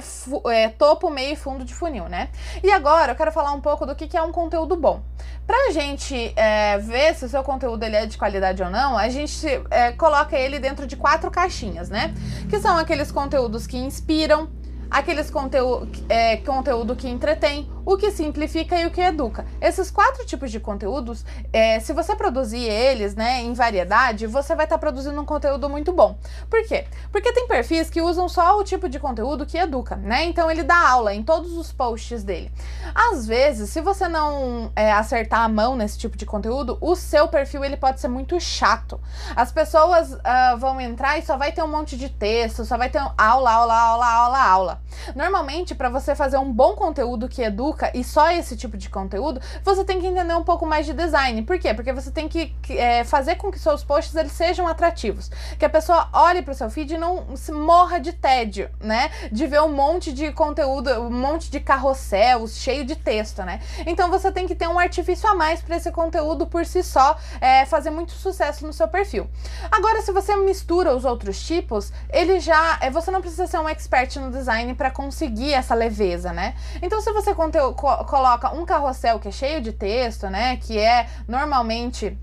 é, 0.52 0.70
topo, 0.70 1.10
meio 1.10 1.34
e 1.34 1.36
fundo 1.36 1.64
de 1.64 1.74
funil, 1.74 2.06
né? 2.06 2.30
E 2.62 2.72
agora 2.72 3.12
eu 3.12 3.16
quero 3.16 3.32
falar 3.32 3.52
um 3.52 3.62
pouco 3.62 3.86
do 3.86 3.96
que, 3.96 4.08
que 4.08 4.18
é 4.18 4.22
um 4.22 4.32
conteúdo 4.32 4.76
bom. 4.76 5.02
Pra 5.46 5.72
gente 5.72 6.34
é, 6.36 6.78
ver 6.78 7.16
se 7.16 7.26
o 7.26 7.30
seu 7.30 7.44
conteúdo 7.44 7.84
ele 7.84 7.96
é 7.96 8.06
de 8.06 8.18
qualidade 8.18 8.64
ou 8.64 8.70
não, 8.70 8.98
a 8.98 9.10
gente 9.10 9.46
é, 9.70 9.92
coloca 9.92 10.38
ele 10.38 10.60
dentro 10.60 10.88
de 10.88 10.96
quatro 10.96 11.30
caixinhas, 11.30 11.90
né? 11.90 12.14
Que 12.50 12.60
são 12.60 12.78
aqueles 12.78 13.12
conteúdos 13.12 13.68
que 13.68 13.78
inspiram, 13.78 14.50
aqueles 14.90 15.30
conteúdo, 15.30 15.90
é, 16.08 16.38
conteúdo 16.38 16.96
que 16.96 17.10
entretém, 17.10 17.70
o 17.86 17.98
que 17.98 18.12
simplifica 18.12 18.80
e 18.80 18.86
o 18.86 18.92
que 18.92 19.02
educa. 19.02 19.46
Esses 19.62 19.92
quatro 19.92 20.26
tipos 20.26 20.52
de 20.52 20.60
conteúdos, 20.60 21.26
é, 21.52 21.80
se 21.80 21.94
você 21.94 22.16
produzir 22.16 22.64
eles, 22.64 23.16
né, 23.16 23.42
em 23.42 23.54
variedade, 23.54 24.28
você 24.28 24.56
vai 24.56 24.66
estar 24.66 24.76
tá 24.76 24.80
produzindo 24.80 25.20
um 25.20 25.26
conteúdo 25.26 25.70
muito 25.70 25.92
bom. 25.92 26.18
Por 26.50 26.64
quê? 26.68 26.86
Porque 27.12 27.34
tem 27.34 27.48
perfis 27.48 27.90
que 27.90 28.02
usam 28.02 28.28
só 28.30 28.58
o 28.60 28.64
tipo 28.64 28.88
de 28.88 29.00
conteúdo 29.00 29.46
que 29.46 29.58
educa, 29.58 29.96
né? 29.96 30.24
Então 30.26 30.50
ele 30.50 30.64
dá 30.64 30.90
aula 30.90 31.14
em 31.14 31.24
todos 31.24 31.54
os 31.54 31.72
posts 31.72 32.24
dele. 32.24 32.52
Às 32.94 33.28
vezes, 33.28 33.70
se 33.70 33.82
você 33.82 34.08
não 34.08 34.72
é, 34.76 34.92
acertar 34.92 35.42
a 35.42 35.50
mão 35.50 35.76
nesse 35.76 35.98
tipo 35.98 36.18
de 36.18 36.26
conteúdo, 36.26 36.78
o 36.82 36.96
seu 36.96 37.28
perfil 37.28 37.64
ele 37.64 37.78
pode 37.78 38.00
ser 38.00 38.08
muito 38.08 38.40
chato. 38.40 39.00
As 39.36 39.52
pessoas 39.52 40.14
uh, 40.14 40.58
vão 40.58 40.80
entrar 40.80 41.18
e 41.18 41.22
só 41.22 41.38
vai 41.38 41.52
ter 41.52 41.64
um 41.64 41.68
monte 41.68 41.98
de 41.98 42.10
texto, 42.10 42.66
só 42.66 42.78
vai 42.78 42.90
ter 42.90 43.00
aula, 43.18 43.52
aula, 43.52 43.74
aula, 43.74 44.06
aula, 44.06 44.44
aula. 44.44 44.82
Normalmente, 45.16 45.76
para 45.76 45.90
você 45.90 46.16
fazer 46.16 46.38
um 46.38 46.52
bom 46.52 46.76
conteúdo 46.76 47.28
que 47.28 47.42
educa 47.42 47.73
e 47.94 48.04
só 48.04 48.32
esse 48.32 48.56
tipo 48.56 48.78
de 48.78 48.90
conteúdo, 48.90 49.42
você 49.64 49.84
tem 49.84 50.00
que 50.00 50.08
entender 50.08 50.36
um 50.36 50.44
pouco 50.44 50.66
mais 50.66 50.86
de 50.86 50.94
design. 50.94 51.42
Por 51.44 51.58
quê? 51.60 51.74
Porque 51.74 51.94
você 51.94 52.12
tem 52.12 52.28
que 52.28 52.54
é, 52.70 53.04
fazer 53.04 53.36
com 53.36 53.52
que 53.52 53.60
seus 53.60 53.84
posts 53.84 54.16
eles 54.16 54.32
sejam 54.32 54.68
atrativos, 54.68 55.30
que 55.58 55.66
a 55.66 55.70
pessoa 55.70 56.10
olhe 56.14 56.42
para 56.42 56.52
o 56.52 56.56
seu 56.56 56.70
feed 56.70 56.94
e 56.94 56.98
não 56.98 57.36
se 57.36 57.52
morra 57.52 58.00
de 58.00 58.14
tédio, 58.14 58.70
né? 58.80 59.12
De 59.32 59.48
ver 59.48 59.62
um 59.62 59.72
monte 59.72 60.14
de 60.14 60.32
conteúdo, 60.32 60.90
um 61.02 61.10
monte 61.10 61.50
de 61.50 61.60
carrosséis 61.60 62.58
cheio 62.58 62.86
de 62.86 62.96
texto, 62.96 63.44
né? 63.44 63.60
Então 63.86 64.10
você 64.10 64.32
tem 64.32 64.48
que 64.48 64.56
ter 64.56 64.68
um 64.68 64.80
artifício 64.80 65.30
a 65.30 65.36
mais 65.36 65.62
para 65.62 65.76
esse 65.78 65.92
conteúdo 65.92 66.48
por 66.48 66.66
si 66.66 66.84
só 66.84 67.18
é, 67.40 67.66
fazer 67.66 67.90
muito 67.90 68.12
sucesso 68.14 68.66
no 68.66 68.74
seu 68.74 68.88
perfil. 68.88 69.28
Agora, 69.72 70.02
se 70.02 70.12
você 70.12 70.36
mistura 70.36 70.96
os 70.96 71.06
outros 71.06 71.42
tipos, 71.46 71.92
ele 72.10 72.40
já, 72.40 72.78
é, 72.82 72.90
você 72.90 73.12
não 73.12 73.22
precisa 73.22 73.48
ser 73.48 73.58
um 73.58 73.68
expert 73.68 74.16
no 74.18 74.32
design 74.32 74.74
para 74.74 74.92
conseguir 74.92 75.54
essa 75.54 75.76
leveza, 75.76 76.32
né? 76.32 76.56
Então, 76.82 77.02
se 77.02 77.12
você 77.12 77.34
co 77.72 78.04
coloca 78.04 78.52
um 78.54 78.66
carrossel 78.66 79.20
que 79.20 79.30
é 79.30 79.32
cheio 79.32 79.62
de 79.62 79.72
texto, 79.72 80.28
né? 80.30 80.58
Que 80.58 80.78
é 80.78 81.08
normalmente 81.28 82.18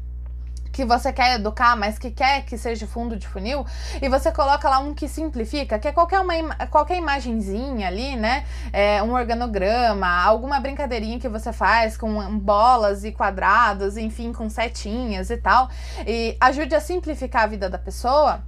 que 0.73 0.85
você 0.85 1.13
quer 1.13 1.35
educar, 1.35 1.77
mas 1.77 1.99
que 1.99 2.11
quer 2.11 2.45
que 2.45 2.57
seja 2.57 2.87
fundo 2.87 3.17
de 3.17 3.27
funil, 3.27 3.67
e 4.01 4.09
você 4.09 4.31
coloca 4.31 4.69
lá 4.69 4.79
um 4.79 4.95
que 4.95 5.09
simplifica, 5.09 5.79
que 5.79 5.89
é 5.89 5.93
qualquer, 5.93 6.21
uma, 6.21 6.55
qualquer 6.67 6.97
imagenzinha 6.97 7.89
ali, 7.89 8.17
né? 8.17 8.45
É, 8.73 9.03
um 9.03 9.13
organograma, 9.13 10.07
alguma 10.07 10.61
brincadeirinha 10.61 11.19
que 11.19 11.29
você 11.29 11.53
faz 11.53 11.97
com 11.97 12.39
bolas 12.39 13.05
e 13.05 13.13
quadrados, 13.13 13.97
enfim, 13.97 14.33
com 14.33 14.49
setinhas 14.49 15.31
e 15.31 15.37
tal, 15.37 15.69
e 16.07 16.37
ajude 16.41 16.75
a 16.75 16.81
simplificar 16.81 17.45
a 17.45 17.47
vida 17.47 17.69
da 17.69 17.79
pessoa 17.79 18.43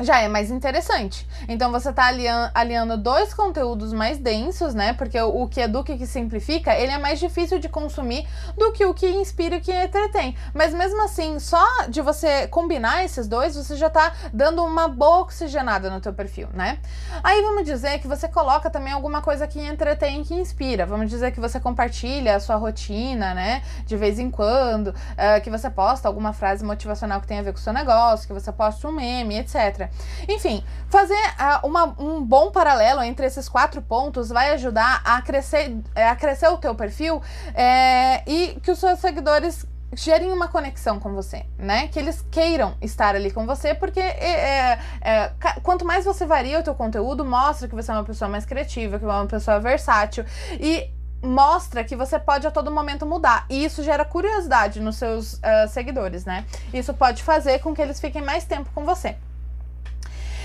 já 0.00 0.20
é 0.20 0.28
mais 0.28 0.50
interessante. 0.50 1.26
Então 1.48 1.72
você 1.72 1.90
está 1.90 2.10
aliando, 2.54 2.96
dois 2.98 3.32
conteúdos 3.32 3.92
mais 3.92 4.18
densos, 4.18 4.74
né? 4.74 4.92
Porque 4.92 5.20
o, 5.20 5.48
que 5.48 5.60
educa 5.60 5.92
e 5.92 5.98
que 5.98 6.06
simplifica, 6.06 6.74
ele 6.74 6.92
é 6.92 6.98
mais 6.98 7.18
difícil 7.18 7.58
de 7.58 7.68
consumir 7.68 8.26
do 8.56 8.72
que 8.72 8.84
o 8.84 8.92
que 8.92 9.08
inspira 9.08 9.56
e 9.56 9.60
que 9.60 9.72
entretém. 9.72 10.36
Mas 10.52 10.74
mesmo 10.74 11.02
assim, 11.02 11.38
só 11.38 11.64
de 11.88 12.00
você 12.02 12.46
combinar 12.48 13.04
esses 13.04 13.26
dois, 13.26 13.56
você 13.56 13.76
já 13.76 13.86
está 13.86 14.12
dando 14.32 14.62
uma 14.64 14.86
boa 14.88 15.20
oxigenada 15.20 15.88
no 15.88 16.00
teu 16.00 16.12
perfil, 16.12 16.48
né? 16.52 16.78
Aí 17.22 17.40
vamos 17.42 17.64
dizer 17.64 17.98
que 17.98 18.08
você 18.08 18.28
coloca 18.28 18.68
também 18.68 18.92
alguma 18.92 19.22
coisa 19.22 19.46
que 19.46 19.60
entretém 19.60 20.20
e 20.20 20.24
que 20.24 20.34
inspira. 20.34 20.84
Vamos 20.84 21.08
dizer 21.08 21.32
que 21.32 21.40
você 21.40 21.58
compartilha 21.58 22.36
a 22.36 22.40
sua 22.40 22.56
rotina, 22.56 23.32
né? 23.32 23.62
De 23.86 23.96
vez 23.96 24.18
em 24.18 24.30
quando, 24.30 24.88
uh, 24.88 25.40
que 25.42 25.48
você 25.48 25.70
posta 25.70 26.06
alguma 26.06 26.32
frase 26.32 26.64
motivacional 26.64 27.20
que 27.20 27.26
tem 27.26 27.38
a 27.38 27.42
ver 27.42 27.52
com 27.52 27.58
o 27.58 27.62
seu 27.62 27.72
negócio, 27.72 28.26
que 28.26 28.32
você 28.34 28.52
posta 28.52 28.86
um 28.88 28.92
meme, 28.92 29.38
etc. 29.38 29.85
Enfim, 30.28 30.64
fazer 30.88 31.14
uh, 31.14 31.66
uma, 31.66 31.94
um 31.98 32.22
bom 32.22 32.50
paralelo 32.50 33.02
entre 33.02 33.26
esses 33.26 33.48
quatro 33.48 33.82
pontos 33.82 34.28
vai 34.28 34.52
ajudar 34.52 35.02
a 35.04 35.20
crescer, 35.22 35.76
é, 35.94 36.08
a 36.08 36.16
crescer 36.16 36.48
o 36.48 36.58
teu 36.58 36.74
perfil 36.74 37.22
é, 37.54 38.22
e 38.26 38.58
que 38.62 38.70
os 38.70 38.78
seus 38.78 38.98
seguidores 38.98 39.66
gerem 39.94 40.32
uma 40.32 40.48
conexão 40.48 40.98
com 40.98 41.14
você, 41.14 41.46
né? 41.58 41.88
Que 41.88 41.98
eles 41.98 42.24
queiram 42.30 42.74
estar 42.82 43.14
ali 43.14 43.30
com 43.30 43.46
você, 43.46 43.74
porque 43.74 44.00
é, 44.00 44.78
é, 45.00 45.32
quanto 45.62 45.84
mais 45.84 46.04
você 46.04 46.26
varia 46.26 46.60
o 46.60 46.62
teu 46.62 46.74
conteúdo, 46.74 47.24
mostra 47.24 47.68
que 47.68 47.74
você 47.74 47.90
é 47.90 47.94
uma 47.94 48.04
pessoa 48.04 48.28
mais 48.28 48.44
criativa, 48.44 48.98
que 48.98 49.04
é 49.04 49.08
uma 49.08 49.26
pessoa 49.26 49.60
versátil 49.60 50.24
e 50.60 50.90
mostra 51.22 51.82
que 51.82 51.96
você 51.96 52.18
pode 52.18 52.46
a 52.46 52.50
todo 52.50 52.70
momento 52.70 53.06
mudar. 53.06 53.46
E 53.48 53.64
isso 53.64 53.82
gera 53.82 54.04
curiosidade 54.04 54.80
nos 54.80 54.96
seus 54.96 55.34
uh, 55.34 55.68
seguidores, 55.68 56.24
né? 56.24 56.44
Isso 56.72 56.92
pode 56.92 57.22
fazer 57.22 57.60
com 57.60 57.74
que 57.74 57.80
eles 57.80 58.00
fiquem 58.00 58.22
mais 58.22 58.44
tempo 58.44 58.70
com 58.74 58.84
você. 58.84 59.16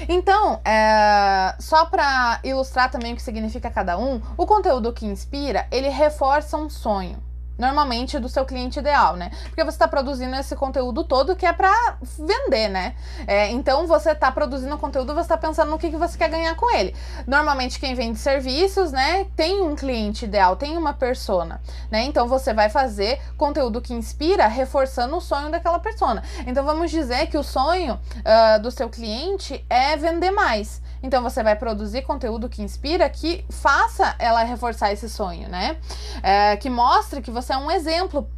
Então, 0.07 0.59
é, 0.65 1.55
só 1.59 1.85
para 1.85 2.39
ilustrar 2.43 2.89
também 2.91 3.13
o 3.13 3.15
que 3.15 3.21
significa 3.21 3.69
cada 3.69 3.97
um, 3.97 4.21
o 4.37 4.45
conteúdo 4.45 4.93
que 4.93 5.05
inspira, 5.05 5.67
ele 5.71 5.89
reforça 5.89 6.57
um 6.57 6.69
sonho 6.69 7.30
normalmente 7.61 8.17
do 8.17 8.27
seu 8.27 8.43
cliente 8.43 8.79
ideal, 8.79 9.15
né? 9.15 9.29
Porque 9.43 9.63
você 9.63 9.75
está 9.75 9.87
produzindo 9.87 10.35
esse 10.35 10.55
conteúdo 10.55 11.03
todo 11.03 11.35
que 11.35 11.45
é 11.45 11.53
para 11.53 11.97
vender, 12.17 12.67
né? 12.67 12.95
É, 13.27 13.51
então 13.51 13.85
você 13.85 14.11
está 14.11 14.31
produzindo 14.31 14.75
conteúdo, 14.79 15.13
você 15.13 15.21
está 15.21 15.37
pensando 15.37 15.69
no 15.69 15.77
que, 15.77 15.91
que 15.91 15.95
você 15.95 16.17
quer 16.17 16.29
ganhar 16.29 16.55
com 16.55 16.75
ele. 16.75 16.95
Normalmente 17.27 17.79
quem 17.79 17.93
vende 17.93 18.17
serviços, 18.17 18.91
né, 18.91 19.27
tem 19.35 19.61
um 19.61 19.75
cliente 19.75 20.25
ideal, 20.25 20.55
tem 20.55 20.75
uma 20.75 20.93
persona, 20.93 21.61
né? 21.91 22.03
Então 22.03 22.27
você 22.27 22.51
vai 22.51 22.67
fazer 22.67 23.21
conteúdo 23.37 23.79
que 23.79 23.93
inspira, 23.93 24.47
reforçando 24.47 25.15
o 25.15 25.21
sonho 25.21 25.51
daquela 25.51 25.77
persona. 25.77 26.23
Então 26.47 26.65
vamos 26.65 26.89
dizer 26.89 27.27
que 27.27 27.37
o 27.37 27.43
sonho 27.43 27.93
uh, 27.93 28.59
do 28.59 28.71
seu 28.71 28.89
cliente 28.89 29.63
é 29.69 29.95
vender 29.95 30.31
mais. 30.31 30.81
Então 31.03 31.23
você 31.23 31.41
vai 31.41 31.55
produzir 31.55 32.03
conteúdo 32.03 32.49
que 32.49 32.61
inspira, 32.61 33.09
que 33.09 33.43
faça 33.49 34.15
ela 34.19 34.43
reforçar 34.43 34.91
esse 34.91 35.09
sonho, 35.09 35.49
né? 35.49 35.77
É, 36.21 36.55
que 36.57 36.69
mostre 36.69 37.21
que 37.21 37.31
você 37.31 37.53
é 37.53 37.57
um 37.57 37.71
exemplo 37.71 38.29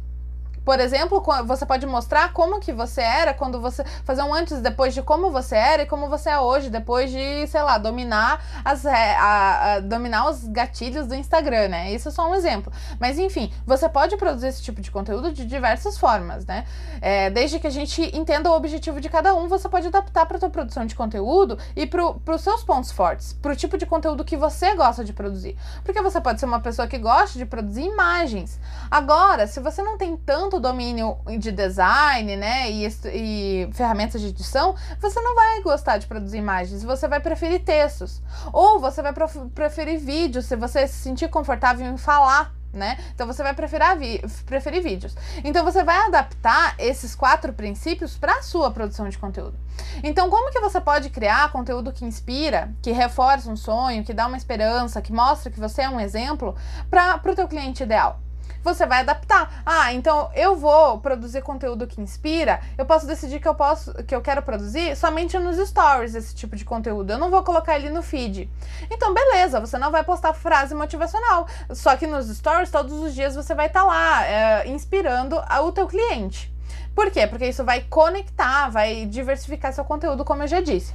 por 0.64 0.80
exemplo, 0.80 1.22
você 1.46 1.66
pode 1.66 1.86
mostrar 1.86 2.32
como 2.32 2.58
que 2.58 2.72
você 2.72 3.02
era 3.02 3.34
quando 3.34 3.60
você 3.60 3.84
fazer 4.04 4.22
um 4.22 4.32
antes 4.32 4.58
e 4.58 4.60
depois 4.60 4.94
de 4.94 5.02
como 5.02 5.30
você 5.30 5.56
era 5.56 5.82
e 5.82 5.86
como 5.86 6.08
você 6.08 6.30
é 6.30 6.38
hoje, 6.38 6.70
depois 6.70 7.10
de, 7.10 7.46
sei 7.46 7.62
lá, 7.62 7.76
dominar 7.76 8.42
as 8.64 8.86
a, 8.86 9.74
a, 9.74 9.80
dominar 9.80 10.28
os 10.28 10.44
gatilhos 10.44 11.06
do 11.06 11.14
Instagram, 11.14 11.68
né? 11.68 11.92
Isso 11.92 12.08
é 12.08 12.10
só 12.10 12.28
um 12.30 12.34
exemplo. 12.34 12.72
Mas 12.98 13.18
enfim, 13.18 13.52
você 13.66 13.88
pode 13.88 14.16
produzir 14.16 14.48
esse 14.48 14.62
tipo 14.62 14.80
de 14.80 14.90
conteúdo 14.90 15.32
de 15.32 15.44
diversas 15.44 15.98
formas, 15.98 16.46
né? 16.46 16.64
É, 17.00 17.28
desde 17.30 17.58
que 17.58 17.66
a 17.66 17.70
gente 17.70 18.16
entenda 18.16 18.50
o 18.50 18.54
objetivo 18.54 19.00
de 19.00 19.08
cada 19.08 19.34
um, 19.34 19.48
você 19.48 19.68
pode 19.68 19.88
adaptar 19.88 20.24
para 20.26 20.38
tua 20.38 20.50
produção 20.50 20.86
de 20.86 20.94
conteúdo 20.94 21.58
e 21.76 21.86
para 21.86 22.34
os 22.34 22.40
seus 22.40 22.62
pontos 22.62 22.90
fortes, 22.90 23.34
para 23.34 23.52
o 23.52 23.56
tipo 23.56 23.76
de 23.76 23.84
conteúdo 23.84 24.24
que 24.24 24.36
você 24.36 24.74
gosta 24.74 25.04
de 25.04 25.12
produzir. 25.12 25.56
Porque 25.84 26.00
você 26.00 26.20
pode 26.20 26.40
ser 26.40 26.46
uma 26.46 26.60
pessoa 26.60 26.88
que 26.88 26.98
gosta 26.98 27.38
de 27.38 27.44
produzir 27.44 27.82
imagens. 27.82 28.58
Agora, 28.90 29.46
se 29.46 29.60
você 29.60 29.82
não 29.82 29.98
tem 29.98 30.16
tanto 30.16 30.53
tanto 30.54 30.60
domínio 30.60 31.18
de 31.38 31.50
design, 31.50 32.36
né, 32.36 32.70
e, 32.70 32.86
e, 32.86 33.68
ferramentas 33.72 34.20
de 34.20 34.28
edição, 34.28 34.74
você 35.00 35.20
não 35.20 35.34
vai 35.34 35.60
gostar 35.62 35.98
de 35.98 36.06
produzir 36.06 36.38
imagens, 36.38 36.82
você 36.82 37.08
vai 37.08 37.20
preferir 37.20 37.62
textos. 37.64 38.22
Ou 38.52 38.78
você 38.78 39.02
vai 39.02 39.12
preferir 39.54 39.98
vídeos, 39.98 40.46
se 40.46 40.56
você 40.56 40.86
se 40.86 40.94
sentir 40.94 41.28
confortável 41.28 41.86
em 41.86 41.96
falar 41.96 42.54
né? 42.72 42.98
Então 43.14 43.24
você 43.24 43.40
vai 43.40 43.54
preferir, 43.54 44.20
preferir 44.46 44.82
vídeos. 44.82 45.14
Então 45.44 45.64
você 45.64 45.84
vai 45.84 45.96
adaptar 46.08 46.74
esses 46.76 47.14
quatro 47.14 47.52
princípios 47.52 48.18
para 48.18 48.40
a 48.40 48.42
sua 48.42 48.68
produção 48.68 49.08
de 49.08 49.16
conteúdo. 49.16 49.56
Então 50.02 50.28
como 50.28 50.50
que 50.50 50.58
você 50.58 50.80
pode 50.80 51.08
criar 51.10 51.52
conteúdo 51.52 51.92
que 51.92 52.04
inspira, 52.04 52.74
que 52.82 52.90
reforça 52.90 53.48
um 53.48 53.54
sonho, 53.54 54.02
que 54.02 54.12
dá 54.12 54.26
uma 54.26 54.36
esperança, 54.36 55.00
que 55.00 55.12
mostra 55.12 55.52
que 55.52 55.60
você 55.60 55.82
é 55.82 55.88
um 55.88 56.00
exemplo 56.00 56.56
para 56.90 57.30
o 57.30 57.36
teu 57.36 57.46
cliente 57.46 57.84
ideal? 57.84 58.18
Você 58.62 58.86
vai 58.86 59.00
adaptar. 59.00 59.62
Ah, 59.64 59.92
então 59.92 60.30
eu 60.34 60.56
vou 60.56 60.98
produzir 60.98 61.42
conteúdo 61.42 61.86
que 61.86 62.00
inspira, 62.00 62.60
eu 62.78 62.86
posso 62.86 63.06
decidir 63.06 63.40
que 63.40 63.48
eu 63.48 63.54
posso 63.54 63.92
que 64.04 64.14
eu 64.14 64.22
quero 64.22 64.42
produzir 64.42 64.96
somente 64.96 65.38
nos 65.38 65.56
stories 65.68 66.14
esse 66.14 66.34
tipo 66.34 66.56
de 66.56 66.64
conteúdo. 66.64 67.10
Eu 67.12 67.18
não 67.18 67.30
vou 67.30 67.42
colocar 67.42 67.76
ele 67.76 67.90
no 67.90 68.02
feed. 68.02 68.48
Então, 68.90 69.12
beleza, 69.12 69.60
você 69.60 69.78
não 69.78 69.90
vai 69.90 70.02
postar 70.02 70.32
frase 70.32 70.74
motivacional. 70.74 71.46
Só 71.70 71.96
que 71.96 72.06
nos 72.06 72.26
stories, 72.28 72.70
todos 72.70 72.92
os 72.94 73.14
dias 73.14 73.34
você 73.34 73.54
vai 73.54 73.66
estar 73.66 73.80
tá 73.80 73.86
lá 73.86 74.26
é, 74.26 74.68
inspirando 74.68 75.36
o 75.36 75.72
teu 75.72 75.86
cliente. 75.86 76.54
Por 76.94 77.10
quê? 77.10 77.26
Porque 77.26 77.46
isso 77.46 77.64
vai 77.64 77.80
conectar, 77.82 78.68
vai 78.68 79.04
diversificar 79.04 79.72
seu 79.72 79.84
conteúdo, 79.84 80.24
como 80.24 80.44
eu 80.44 80.46
já 80.46 80.60
disse. 80.60 80.94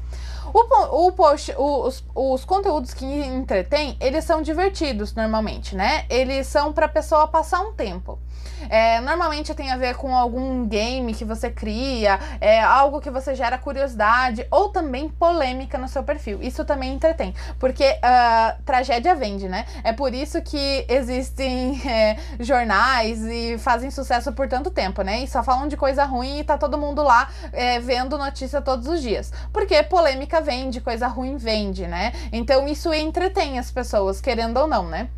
O, 0.54 1.08
o 1.08 1.12
post, 1.12 1.54
os, 1.58 2.04
os 2.16 2.46
conteúdos 2.46 2.94
que 2.94 3.06
entretêm, 3.06 3.98
eles 4.00 4.24
são 4.24 4.42
divertidos 4.42 5.14
normalmente, 5.14 5.76
né? 5.76 6.06
Eles 6.10 6.48
são 6.48 6.74
para 6.74 6.86
a 6.86 6.90
pessoa 6.90 7.28
passar 7.28 7.62
um 7.62 7.74
tempo. 7.74 8.20
É, 8.68 9.00
normalmente 9.02 9.54
tem 9.54 9.72
a 9.72 9.78
ver 9.78 9.96
com 9.96 10.16
algum 10.16 10.66
game 10.68 11.14
que 11.14 11.24
você 11.24 11.50
cria, 11.50 12.20
é, 12.42 12.62
algo 12.62 13.00
que 13.00 13.10
você 13.10 13.36
gera 13.36 13.58
curiosidade 13.58 14.46
ou 14.52 14.70
também 14.70 15.08
polêmica 15.08 15.78
no 15.78 15.88
seu 15.88 16.04
perfil. 16.04 16.42
Isso 16.42 16.66
também 16.66 16.94
entretém, 16.94 17.34
porque 17.60 17.86
uh, 17.86 18.62
tragédia 18.64 19.16
vende, 19.16 19.48
né? 19.48 19.66
É 19.84 19.94
por 19.94 20.14
isso 20.14 20.42
que 20.42 20.86
existem 20.90 21.82
é, 21.88 22.18
jornais 22.40 23.24
e 23.26 23.58
fazem 23.58 23.92
sucesso 23.92 24.34
por 24.34 24.48
tanto 24.48 24.72
tempo, 24.72 25.02
né? 25.02 25.24
E 25.24 25.28
só 25.28 25.44
falam 25.44 25.68
de 25.68 25.78
coisa 25.78 26.04
ruim 26.04 26.40
e 26.40 26.44
tá 26.44 26.58
todo 26.58 26.78
mundo 26.78 27.04
lá 27.04 27.30
é, 27.54 27.80
vendo 27.80 28.18
notícia 28.18 28.62
todos 28.62 28.88
os 28.88 29.02
dias. 29.02 29.32
Porque 29.54 29.82
polêmica 29.84 30.39
vende, 30.42 30.82
coisa 30.82 31.08
ruim 31.08 31.38
vende, 31.38 31.88
né? 31.88 32.14
Então 32.32 32.68
isso 32.68 32.94
entretém 32.94 33.60
as 33.60 33.72
pessoas, 33.72 34.22
querendo 34.22 34.58
ou 34.58 34.68
não, 34.68 34.88
né? 34.88 35.10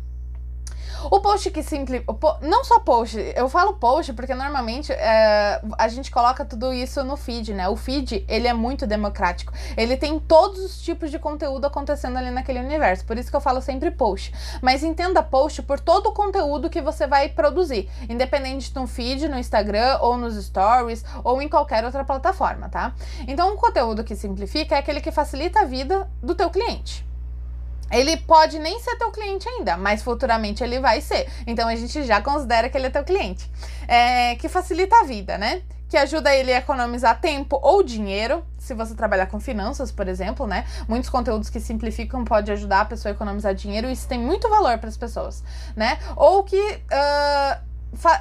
O 1.10 1.20
post 1.20 1.50
que 1.50 1.62
simplifica. 1.62 2.12
Não 2.42 2.64
só 2.64 2.80
post, 2.80 3.18
eu 3.34 3.48
falo 3.48 3.74
post 3.74 4.12
porque 4.12 4.34
normalmente 4.34 4.92
é, 4.92 5.60
a 5.78 5.88
gente 5.88 6.10
coloca 6.10 6.44
tudo 6.44 6.72
isso 6.72 7.02
no 7.04 7.16
feed, 7.16 7.54
né? 7.54 7.68
O 7.68 7.76
feed, 7.76 8.24
ele 8.28 8.46
é 8.46 8.52
muito 8.52 8.86
democrático. 8.86 9.52
Ele 9.76 9.96
tem 9.96 10.18
todos 10.18 10.64
os 10.64 10.82
tipos 10.82 11.10
de 11.10 11.18
conteúdo 11.18 11.66
acontecendo 11.66 12.16
ali 12.16 12.30
naquele 12.30 12.60
universo. 12.60 13.04
Por 13.04 13.18
isso 13.18 13.30
que 13.30 13.36
eu 13.36 13.40
falo 13.40 13.60
sempre 13.60 13.90
post. 13.90 14.32
Mas 14.60 14.82
entenda 14.82 15.22
post 15.22 15.62
por 15.62 15.80
todo 15.80 16.08
o 16.08 16.12
conteúdo 16.12 16.70
que 16.70 16.80
você 16.80 17.06
vai 17.06 17.28
produzir, 17.28 17.88
independente 18.08 18.74
no 18.74 18.86
feed, 18.86 19.28
no 19.28 19.38
Instagram, 19.38 19.98
ou 20.00 20.16
nos 20.16 20.34
stories, 20.44 21.04
ou 21.24 21.40
em 21.42 21.48
qualquer 21.48 21.84
outra 21.84 22.04
plataforma, 22.04 22.68
tá? 22.68 22.94
Então, 23.26 23.54
o 23.54 23.56
conteúdo 23.56 24.04
que 24.04 24.14
simplifica 24.14 24.76
é 24.76 24.78
aquele 24.78 25.00
que 25.00 25.10
facilita 25.10 25.60
a 25.60 25.64
vida 25.64 26.08
do 26.22 26.34
teu 26.34 26.50
cliente. 26.50 27.11
Ele 27.92 28.16
pode 28.16 28.58
nem 28.58 28.80
ser 28.80 28.96
teu 28.96 29.10
cliente 29.10 29.48
ainda, 29.48 29.76
mas 29.76 30.02
futuramente 30.02 30.64
ele 30.64 30.80
vai 30.80 31.00
ser. 31.00 31.30
Então 31.46 31.68
a 31.68 31.76
gente 31.76 32.02
já 32.02 32.20
considera 32.20 32.68
que 32.68 32.76
ele 32.76 32.86
é 32.86 32.90
teu 32.90 33.04
cliente. 33.04 33.48
É, 33.86 34.34
que 34.36 34.48
facilita 34.48 34.96
a 35.00 35.04
vida, 35.04 35.36
né? 35.36 35.62
Que 35.88 35.96
ajuda 35.98 36.34
ele 36.34 36.52
a 36.52 36.58
economizar 36.58 37.20
tempo 37.20 37.60
ou 37.62 37.82
dinheiro, 37.82 38.42
se 38.56 38.72
você 38.72 38.94
trabalhar 38.94 39.26
com 39.26 39.38
finanças, 39.38 39.92
por 39.92 40.08
exemplo, 40.08 40.46
né? 40.46 40.64
Muitos 40.88 41.10
conteúdos 41.10 41.50
que 41.50 41.60
simplificam 41.60 42.24
pode 42.24 42.50
ajudar 42.50 42.80
a 42.80 42.84
pessoa 42.86 43.12
a 43.12 43.14
economizar 43.14 43.54
dinheiro 43.54 43.88
e 43.88 43.92
isso 43.92 44.08
tem 44.08 44.18
muito 44.18 44.48
valor 44.48 44.78
para 44.78 44.88
as 44.88 44.96
pessoas, 44.96 45.44
né? 45.76 45.98
Ou 46.16 46.42
que 46.44 46.56
uh, 46.56 47.71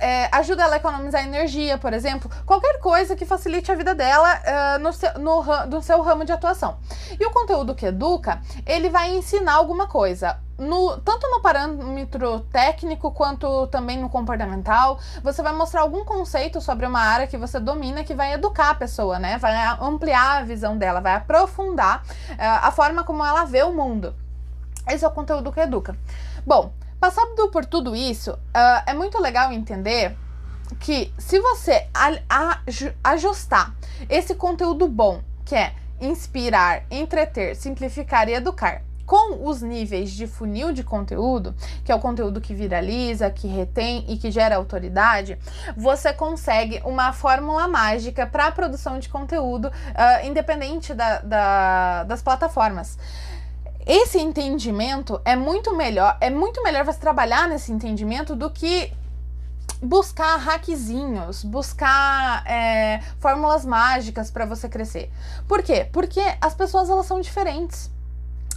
é, 0.02 0.30
ajuda 0.32 0.64
ela 0.64 0.76
a 0.76 0.78
economizar 0.78 1.24
energia, 1.24 1.78
por 1.78 1.94
exemplo, 1.94 2.30
qualquer 2.46 2.80
coisa 2.80 3.16
que 3.16 3.26
facilite 3.26 3.72
a 3.72 3.76
vida 3.76 3.96
dela 3.96 4.40
uh, 4.40 4.80
no, 4.80 4.92
seu, 4.92 5.14
no, 5.18 5.44
no 5.68 5.82
seu 5.82 6.02
ramo 6.02 6.26
de 6.26 6.32
atuação. 6.32 6.78
E 7.20 7.26
o 7.26 7.32
conteúdo 7.32 7.74
que 7.74 7.86
educa, 7.86 8.42
ele 8.66 8.90
vai 8.90 9.12
ensinar 9.16 9.54
alguma 9.54 9.88
coisa. 9.88 10.38
No, 10.58 10.98
tanto 10.98 11.28
no 11.28 11.42
parâmetro 11.42 12.42
técnico 12.52 13.12
quanto 13.12 13.66
também 13.68 13.98
no 13.98 14.10
comportamental, 14.10 15.00
você 15.24 15.42
vai 15.42 15.54
mostrar 15.54 15.82
algum 15.82 16.06
conceito 16.06 16.62
sobre 16.62 16.86
uma 16.86 17.00
área 17.00 17.26
que 17.26 17.38
você 17.38 17.60
domina 17.60 18.04
que 18.04 18.14
vai 18.14 18.34
educar 18.34 18.70
a 18.70 18.76
pessoa, 18.76 19.18
né? 19.18 19.40
Vai 19.40 19.56
ampliar 19.82 20.42
a 20.42 20.44
visão 20.44 20.78
dela, 20.78 21.02
vai 21.02 21.16
aprofundar 21.16 22.04
uh, 22.04 22.36
a 22.38 22.72
forma 22.72 23.04
como 23.04 23.26
ela 23.26 23.46
vê 23.46 23.64
o 23.64 23.74
mundo. 23.74 24.14
Esse 24.88 25.06
é 25.06 25.08
o 25.08 25.12
conteúdo 25.12 25.52
que 25.52 25.60
educa. 25.60 25.96
Bom, 26.46 26.74
Passado 27.02 27.50
por 27.50 27.66
tudo 27.66 27.96
isso, 27.96 28.34
uh, 28.34 28.84
é 28.86 28.94
muito 28.94 29.20
legal 29.20 29.52
entender 29.52 30.16
que 30.80 31.12
se 31.18 31.40
você 31.40 31.88
ajustar 33.04 33.76
esse 34.08 34.36
conteúdo 34.36 34.88
bom, 34.88 35.20
que 35.44 35.56
é 35.56 35.74
inspirar, 36.00 36.84
entreter, 36.92 37.56
simplificar 37.56 38.30
e 38.30 38.36
educar, 38.36 38.84
com 39.04 39.50
os 39.50 39.64
níveis 39.64 40.12
de 40.12 40.28
funil 40.28 40.72
de 40.72 40.84
conteúdo, 40.84 41.56
que 41.84 41.92
é 41.92 41.96
o 41.96 42.00
conteúdo 42.00 42.40
que 42.40 42.54
viraliza, 42.54 43.32
que 43.32 43.48
retém 43.48 44.06
e 44.08 44.16
que 44.16 44.30
gera 44.30 44.56
autoridade, 44.56 45.40
você 45.76 46.14
consegue 46.14 46.84
uma 46.86 47.12
fórmula 47.14 47.68
mágica 47.68 48.28
para 48.28 48.46
a 48.46 48.52
produção 48.52 49.00
de 49.00 49.10
conteúdo, 49.10 49.70
uh, 49.70 50.28
independente 50.28 50.94
da, 50.94 51.20
da, 51.20 52.04
das 52.04 52.22
plataformas. 52.22 52.96
Esse 53.86 54.20
entendimento 54.20 55.20
é 55.26 55.36
muito 55.36 55.76
melhor, 55.76 56.18
é 56.22 56.30
muito 56.30 56.62
melhor 56.64 56.86
você 56.86 57.00
trabalhar 57.00 57.48
nesse 57.48 57.72
entendimento 57.72 58.36
do 58.36 58.50
que 58.50 58.92
buscar 59.82 60.38
hackzinhos, 60.38 61.44
buscar 61.44 62.46
é, 62.46 63.02
fórmulas 63.20 63.66
mágicas 63.66 64.30
para 64.30 64.46
você 64.46 64.70
crescer. 64.70 65.12
Por 65.48 65.64
quê? 65.64 65.88
Porque 65.92 66.22
as 66.40 66.54
pessoas 66.54 66.90
elas 66.90 67.06
são 67.06 67.20
diferentes. 67.20 67.90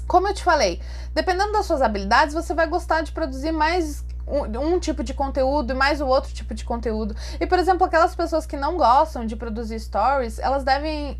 Como 0.06 0.28
eu 0.28 0.34
te 0.34 0.44
falei, 0.44 0.82
dependendo 1.14 1.52
das 1.52 1.64
suas 1.64 1.80
habilidades, 1.80 2.34
você 2.34 2.52
vai 2.52 2.66
gostar 2.66 3.00
de 3.00 3.10
produzir 3.10 3.52
mais 3.52 4.04
um, 4.26 4.74
um, 4.74 4.78
tipo 4.78 5.02
de 5.02 5.14
conteúdo 5.14 5.72
e 5.72 5.74
mais 5.74 6.00
o 6.02 6.06
outro 6.06 6.32
tipo 6.32 6.54
de 6.54 6.62
conteúdo. 6.62 7.16
E, 7.40 7.46
por 7.46 7.58
exemplo, 7.58 7.86
aquelas 7.86 8.14
pessoas 8.14 8.44
que 8.44 8.56
não 8.56 8.76
gostam 8.76 9.24
de 9.24 9.34
produzir 9.34 9.80
stories, 9.80 10.38
elas 10.38 10.62
devem. 10.62 11.12
Uh, 11.12 11.16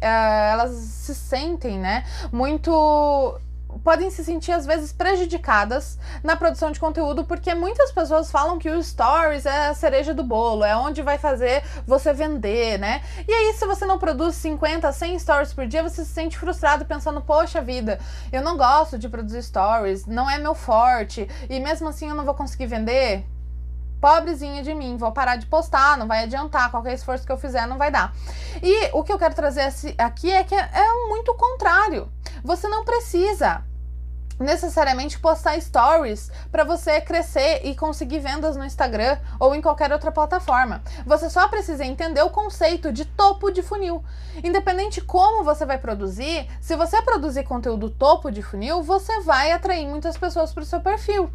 elas 0.53 0.71
se 0.73 1.15
sentem, 1.15 1.79
né? 1.79 2.05
Muito 2.31 3.41
podem 3.85 4.11
se 4.11 4.25
sentir 4.25 4.51
às 4.51 4.65
vezes 4.65 4.93
prejudicadas 4.93 5.99
na 6.23 6.35
produção 6.35 6.73
de 6.73 6.81
conteúdo, 6.81 7.25
porque 7.25 7.55
muitas 7.55 7.93
pessoas 7.93 8.31
falam 8.31 8.59
que 8.59 8.71
o 8.71 8.83
stories 8.83 9.45
é 9.45 9.69
a 9.69 9.75
cereja 9.75 10.15
do 10.15 10.25
bolo, 10.25 10.65
é 10.65 10.75
onde 10.75 11.03
vai 11.03 11.19
fazer 11.19 11.63
você 11.87 12.15
vender, 12.15 12.79
né? 12.79 13.03
E 13.29 13.33
aí, 13.33 13.53
se 13.53 13.67
você 13.67 13.85
não 13.85 13.99
produz 13.99 14.35
50, 14.37 14.91
100 14.91 15.19
stories 15.19 15.53
por 15.53 15.67
dia, 15.67 15.83
você 15.83 16.05
se 16.05 16.11
sente 16.11 16.39
frustrado 16.39 16.87
pensando, 16.87 17.21
poxa 17.21 17.61
vida, 17.61 18.01
eu 18.33 18.43
não 18.43 18.57
gosto 18.57 18.99
de 18.99 19.09
produzir 19.09 19.43
stories, 19.43 20.07
não 20.07 20.29
é 20.29 20.39
meu 20.39 20.55
forte, 20.55 21.29
e 21.51 21.61
mesmo 21.61 21.89
assim 21.89 22.09
eu 22.09 22.15
não 22.15 22.25
vou 22.25 22.35
conseguir 22.35 22.67
vender 22.67 23.27
pobrezinha 24.01 24.63
de 24.63 24.75
mim, 24.75 24.99
vou 24.99 25.13
parar 25.13 25.37
de 25.37 25.47
postar, 25.47 25.97
não 25.97 26.07
vai 26.07 26.25
adiantar, 26.25 26.71
qualquer 26.71 26.93
esforço 26.93 27.25
que 27.25 27.33
eu 27.33 27.39
fizer 27.39 27.67
não 27.67 27.79
vai 27.79 27.91
dar. 27.91 28.15
E 28.63 28.91
o 28.93 29.03
que 29.03 29.11
eu 29.11 29.19
quero 29.19 29.35
trazer 29.35 29.73
aqui 29.97 30.31
é 30.31 30.45
que 30.45 30.55
é 30.55 31.09
muito 31.09 31.33
contrário. 31.35 32.13
Você 32.43 32.69
não 32.69 32.85
precisa 32.85 33.65
necessariamente 34.39 35.19
postar 35.19 35.61
stories 35.61 36.31
para 36.51 36.65
você 36.65 37.01
crescer 37.01 37.61
e 37.65 37.75
conseguir 37.75 38.19
vendas 38.19 38.57
no 38.57 38.65
Instagram 38.65 39.19
ou 39.39 39.55
em 39.55 39.63
qualquer 39.63 39.93
outra 39.93 40.11
plataforma. 40.11 40.83
Você 41.07 41.31
só 41.31 41.49
precisa 41.49 41.85
entender 41.85 42.23
o 42.23 42.31
conceito 42.31 42.93
de 42.93 43.05
topo 43.05 43.51
de 43.51 43.63
funil. 43.63 44.05
Independente 44.43 45.01
como 45.01 45.45
você 45.45 45.65
vai 45.65 45.79
produzir, 45.79 46.49
se 46.61 46.77
você 46.77 47.01
produzir 47.03 47.45
conteúdo 47.45 47.91
topo 47.91 48.31
de 48.31 48.43
funil, 48.43 48.83
você 48.83 49.21
vai 49.21 49.53
atrair 49.53 49.87
muitas 49.87 50.17
pessoas 50.17 50.53
para 50.53 50.63
o 50.63 50.67
seu 50.67 50.81
perfil. 50.81 51.31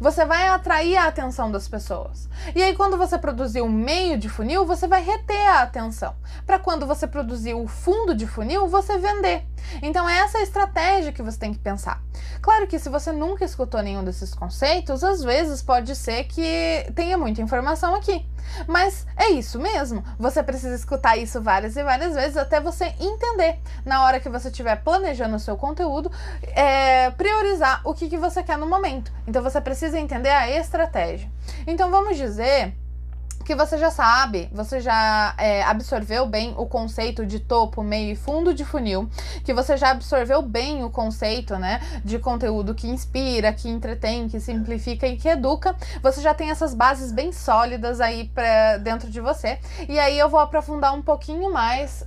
Você 0.00 0.24
vai 0.24 0.48
atrair 0.48 0.96
a 0.96 1.06
atenção 1.06 1.50
das 1.50 1.68
pessoas. 1.68 2.28
E 2.54 2.62
aí, 2.62 2.74
quando 2.74 2.96
você 2.96 3.18
produzir 3.18 3.60
o 3.60 3.68
meio 3.68 4.18
de 4.18 4.28
funil, 4.28 4.64
você 4.66 4.86
vai 4.86 5.02
reter 5.02 5.46
a 5.48 5.62
atenção. 5.62 6.14
Para 6.46 6.58
quando 6.58 6.86
você 6.86 7.06
produzir 7.06 7.54
o 7.54 7.66
fundo 7.66 8.14
de 8.14 8.26
funil, 8.26 8.68
você 8.68 8.98
vender. 8.98 9.44
Então, 9.82 10.08
é 10.08 10.18
essa 10.18 10.38
a 10.38 10.42
estratégia 10.42 11.12
que 11.12 11.22
você 11.22 11.38
tem 11.38 11.52
que 11.52 11.58
pensar. 11.58 12.02
Claro 12.40 12.66
que 12.66 12.78
se 12.78 12.88
você 12.88 13.12
nunca 13.12 13.44
escutou 13.44 13.82
nenhum 13.82 14.02
desses 14.02 14.34
conceitos, 14.34 15.04
às 15.04 15.22
vezes 15.22 15.62
pode 15.62 15.94
ser 15.94 16.24
que 16.24 16.90
tenha 16.94 17.18
muita 17.18 17.42
informação 17.42 17.94
aqui. 17.94 18.24
Mas 18.66 19.06
é 19.16 19.30
isso 19.30 19.58
mesmo. 19.58 20.04
Você 20.18 20.42
precisa 20.42 20.74
escutar 20.74 21.16
isso 21.16 21.40
várias 21.40 21.76
e 21.76 21.82
várias 21.82 22.14
vezes 22.14 22.36
até 22.36 22.60
você 22.60 22.94
entender. 22.98 23.58
Na 23.84 24.04
hora 24.04 24.20
que 24.20 24.28
você 24.28 24.48
estiver 24.48 24.76
planejando 24.76 25.36
o 25.36 25.40
seu 25.40 25.56
conteúdo, 25.56 26.10
é, 26.42 27.10
priorizar 27.10 27.80
o 27.84 27.94
que, 27.94 28.08
que 28.08 28.16
você 28.16 28.42
quer 28.42 28.58
no 28.58 28.66
momento. 28.66 29.12
Então 29.26 29.42
você 29.42 29.60
precisa 29.70 30.00
entender 30.00 30.30
a 30.30 30.50
estratégia. 30.50 31.30
Então 31.64 31.92
vamos 31.92 32.16
dizer 32.16 32.74
que 33.44 33.54
você 33.54 33.78
já 33.78 33.88
sabe, 33.88 34.50
você 34.52 34.80
já 34.80 35.32
é, 35.38 35.62
absorveu 35.62 36.26
bem 36.26 36.54
o 36.58 36.66
conceito 36.66 37.24
de 37.24 37.38
topo, 37.38 37.80
meio 37.80 38.12
e 38.12 38.16
fundo 38.16 38.52
de 38.52 38.64
funil, 38.64 39.08
que 39.44 39.54
você 39.54 39.76
já 39.76 39.90
absorveu 39.90 40.42
bem 40.42 40.82
o 40.82 40.90
conceito, 40.90 41.56
né, 41.56 41.80
de 42.04 42.18
conteúdo 42.18 42.74
que 42.74 42.88
inspira, 42.88 43.52
que 43.52 43.68
entretém, 43.68 44.28
que 44.28 44.40
simplifica 44.40 45.06
e 45.06 45.16
que 45.16 45.28
educa, 45.28 45.76
você 46.02 46.20
já 46.20 46.34
tem 46.34 46.50
essas 46.50 46.74
bases 46.74 47.12
bem 47.12 47.32
sólidas 47.32 48.00
aí 48.00 48.28
para 48.34 48.76
dentro 48.78 49.08
de 49.08 49.20
você. 49.20 49.60
E 49.88 50.00
aí 50.00 50.18
eu 50.18 50.28
vou 50.28 50.40
aprofundar 50.40 50.92
um 50.92 51.02
pouquinho 51.02 51.52
mais 51.52 52.04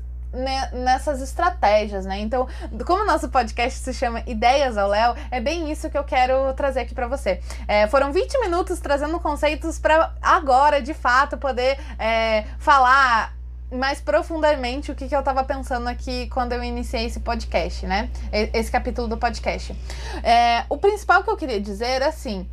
nessas 0.74 1.22
estratégias, 1.22 2.06
né? 2.06 2.19
Então, 2.19 2.48
como 2.86 3.04
o 3.04 3.06
nosso 3.06 3.30
podcast 3.30 3.80
se 3.80 3.93
chama 3.93 4.24
Ideias 4.26 4.78
ao 4.78 4.89
Léo, 4.89 5.15
é 5.30 5.39
bem 5.39 5.72
isso 5.72 5.89
que 5.89 5.98
eu 5.98 6.04
quero 6.04 6.54
trazer 6.54 6.82
aqui 6.82 6.96
para 6.96 7.08
você. 7.08 7.39
É, 7.67 7.88
foram 7.88 8.12
20 8.12 8.39
minutos 8.39 8.80
trazendo 8.80 9.19
conceitos 9.19 9.78
para 9.78 10.13
agora, 10.22 10.82
de 10.82 10.93
fato, 10.93 11.38
poder 11.38 11.78
é, 12.00 12.46
falar 12.58 13.34
mais 13.74 14.00
profundamente 14.00 14.91
o 14.91 14.96
que, 14.96 15.08
que 15.08 15.15
eu 15.15 15.19
estava 15.19 15.43
pensando 15.43 15.88
aqui 15.88 16.28
quando 16.28 16.54
eu 16.54 16.63
iniciei 16.63 17.06
esse 17.06 17.19
podcast, 17.19 17.86
né? 17.86 18.10
Esse 18.32 18.72
capítulo 18.72 19.08
do 19.08 19.17
podcast. 19.17 19.76
É, 20.24 20.63
o 20.69 20.78
principal 20.78 21.24
que 21.24 21.30
eu 21.30 21.36
queria 21.36 21.60
dizer 21.60 22.02
é 22.02 22.08
assim: 22.08 22.48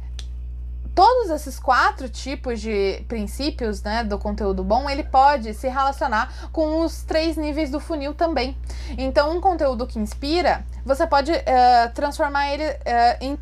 todos 0.95 1.31
esses 1.31 1.59
quatro 1.59 2.09
tipos 2.09 2.61
de 2.61 3.05
princípios 3.09 3.83
né, 3.83 4.05
do 4.05 4.19
conteúdo 4.19 4.63
bom, 4.65 4.89
ele 4.89 5.05
pode 5.05 5.55
se 5.55 5.69
relacionar 5.69 6.51
com 6.53 6.81
os 6.83 7.03
três 7.03 7.37
níveis 7.37 7.71
do 7.71 7.81
funil 7.81 8.15
também. 8.15 8.57
Então, 8.99 9.37
um 9.37 9.41
conteúdo 9.41 9.87
que 9.87 9.99
inspira, 9.99 10.65
você 10.85 11.07
pode 11.07 11.33
uh, 11.33 11.95
transformar 11.95 12.53
ele 12.53 12.65
uh, 12.65 12.77
em 13.21 13.39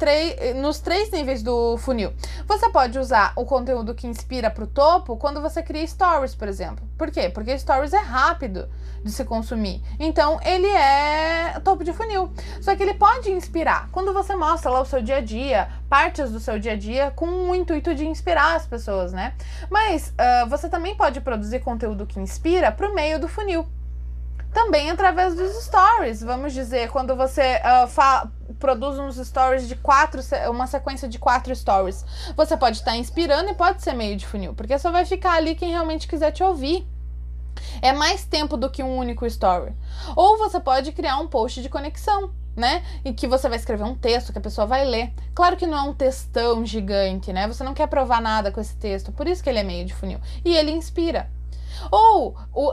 nos 0.61 0.81
três 0.81 1.11
níveis 1.11 1.43
do 1.43 1.77
funil. 1.79 2.13
Você 2.47 2.69
pode 2.71 2.99
usar 2.99 3.33
o 3.37 3.45
conteúdo 3.45 3.95
que 3.95 4.07
inspira 4.07 4.51
para 4.51 4.65
o 4.65 4.67
topo 4.67 5.17
quando 5.17 5.41
você 5.41 5.63
cria 5.63 5.87
stories, 5.87 6.35
por 6.35 6.49
exemplo. 6.49 6.87
Por 6.97 7.11
quê? 7.11 7.29
Porque 7.29 7.57
stories 7.59 7.93
é 7.93 7.99
rápido 7.99 8.69
de 9.05 9.13
se 9.13 9.25
consumir. 9.25 9.83
Então, 9.99 10.41
ele 10.43 10.67
é 10.67 11.61
topo 11.65 11.85
de 11.85 11.93
funil. 11.93 12.31
Só 12.61 12.75
que 12.75 12.83
ele 12.83 12.95
pode 12.95 13.31
inspirar. 13.31 13.89
Quando 13.93 14.13
você 14.13 14.35
mostra 14.35 14.71
lá 14.71 14.81
o 14.81 14.85
seu 14.85 15.01
dia 15.01 15.17
a 15.17 15.21
dia, 15.21 15.69
partes 15.89 16.31
do 16.31 16.39
seu 16.39 16.59
dia 16.59 16.73
a 16.73 16.77
dia, 16.77 17.11
com 17.11 17.27
o 17.51 17.55
intuito 17.55 17.95
de 17.95 18.07
inspirar 18.07 18.57
as 18.57 18.67
pessoas, 18.67 19.13
né? 19.13 19.35
Mas 19.71 20.09
uh, 20.11 20.49
você 20.49 20.69
também 20.69 20.95
pode 20.95 21.21
produzir 21.21 21.61
conteúdo 21.61 22.07
que 22.07 22.21
inspira 22.21 22.71
para 22.71 22.91
o 22.91 22.95
meio 22.95 23.19
do 23.19 23.29
funil 23.29 23.67
também 24.53 24.91
através 24.91 25.35
dos 25.35 25.65
stories. 25.65 26.23
Vamos 26.23 26.53
dizer, 26.53 26.91
quando 26.91 27.15
você 27.15 27.61
uh, 27.61 28.55
produz 28.59 28.99
uns 28.99 29.17
stories 29.17 29.69
de 29.69 29.77
quatro, 29.77 30.21
uma 30.51 30.67
sequência 30.67 31.09
de 31.09 31.19
quatro 31.19 31.55
stories, 31.55 32.05
você 32.37 32.57
pode 32.57 32.79
estar 32.79 32.93
tá 32.93 32.97
inspirando 32.97 33.51
e 33.51 33.55
pode 33.55 33.83
ser 33.83 33.95
meio 33.95 34.17
de 34.17 34.27
funil, 34.27 34.55
porque 34.55 34.79
só 34.79 34.91
vai 34.91 35.05
ficar 35.05 35.35
ali 35.35 35.55
quem 35.55 35.71
realmente 35.71 36.09
quiser 36.09 36.33
te 36.33 36.43
ouvir. 36.43 36.87
É 37.83 37.93
mais 37.93 38.25
tempo 38.25 38.57
do 38.57 38.71
que 38.71 38.83
um 38.83 38.97
único 38.97 39.27
story. 39.27 39.73
Ou 40.15 40.39
você 40.39 40.61
pode 40.61 40.93
criar 40.93 41.19
um 41.19 41.27
post 41.27 41.61
de 41.61 41.69
conexão, 41.69 42.33
né? 42.59 42.83
E 43.05 43.13
que 43.13 43.27
você 43.27 43.49
vai 43.49 43.57
escrever 43.57 43.85
um 43.85 43.95
texto 43.95 44.33
que 44.33 44.39
a 44.39 44.43
pessoa 44.43 44.67
vai 44.67 44.85
ler. 44.85 45.13
Claro 45.35 45.57
que 45.57 45.67
não 45.67 45.79
é 45.79 45.83
um 45.83 45.95
textão 45.95 46.67
gigante, 46.67 47.33
né? 47.33 47.47
Você 47.47 47.63
não 47.65 47.75
quer 47.75 47.87
provar 47.87 48.21
nada 48.21 48.51
com 48.51 48.61
esse 48.61 48.77
texto, 48.77 49.13
por 49.13 49.27
isso 49.27 49.43
que 49.43 49.49
ele 49.49 49.61
é 49.61 49.65
meio 49.65 49.87
de 49.87 49.95
funil. 49.95 50.19
E 50.45 50.55
ele 50.55 50.71
inspira. 50.73 51.31
Ou 51.91 52.37
o, 52.53 52.73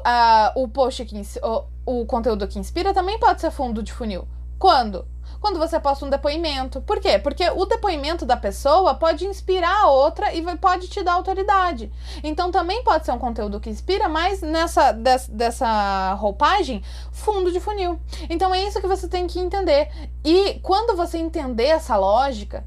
o 0.56 0.68
post 0.68 1.06
que 1.06 1.22
o, 1.42 2.02
o 2.02 2.06
conteúdo 2.06 2.48
que 2.48 2.60
inspira 2.60 2.94
também 2.94 3.20
pode 3.20 3.42
ser 3.42 3.52
fundo 3.52 3.84
de 3.84 3.94
funil. 3.94 4.28
Quando? 4.58 5.06
Quando 5.46 5.60
você 5.60 5.80
posta 5.80 6.04
um 6.04 6.10
depoimento. 6.10 6.82
Por 6.82 7.00
quê? 7.00 7.20
Porque 7.20 7.48
o 7.52 7.66
depoimento 7.66 8.26
da 8.26 8.36
pessoa 8.36 8.96
pode 8.96 9.28
inspirar 9.28 9.84
a 9.84 9.90
outra 9.90 10.34
e 10.34 10.42
pode 10.58 10.88
te 10.88 11.04
dar 11.04 11.14
autoridade. 11.14 11.92
Então 12.24 12.50
também 12.50 12.84
pode 12.84 13.06
ser 13.06 13.12
um 13.12 13.20
conteúdo 13.20 13.60
que 13.60 13.70
inspira, 13.70 14.10
mas 14.10 14.42
nessa 14.42 14.92
des, 14.92 15.28
dessa 15.28 16.16
roupagem, 16.16 16.82
fundo 17.12 17.52
de 17.52 17.60
funil. 17.60 18.00
Então 18.28 18.56
é 18.56 18.64
isso 18.64 18.82
que 18.82 18.88
você 18.88 19.08
tem 19.08 19.28
que 19.28 19.40
entender. 19.40 19.88
E 20.24 20.60
quando 20.64 20.98
você 20.98 21.20
entender 21.20 21.68
essa 21.68 21.96
lógica, 21.96 22.66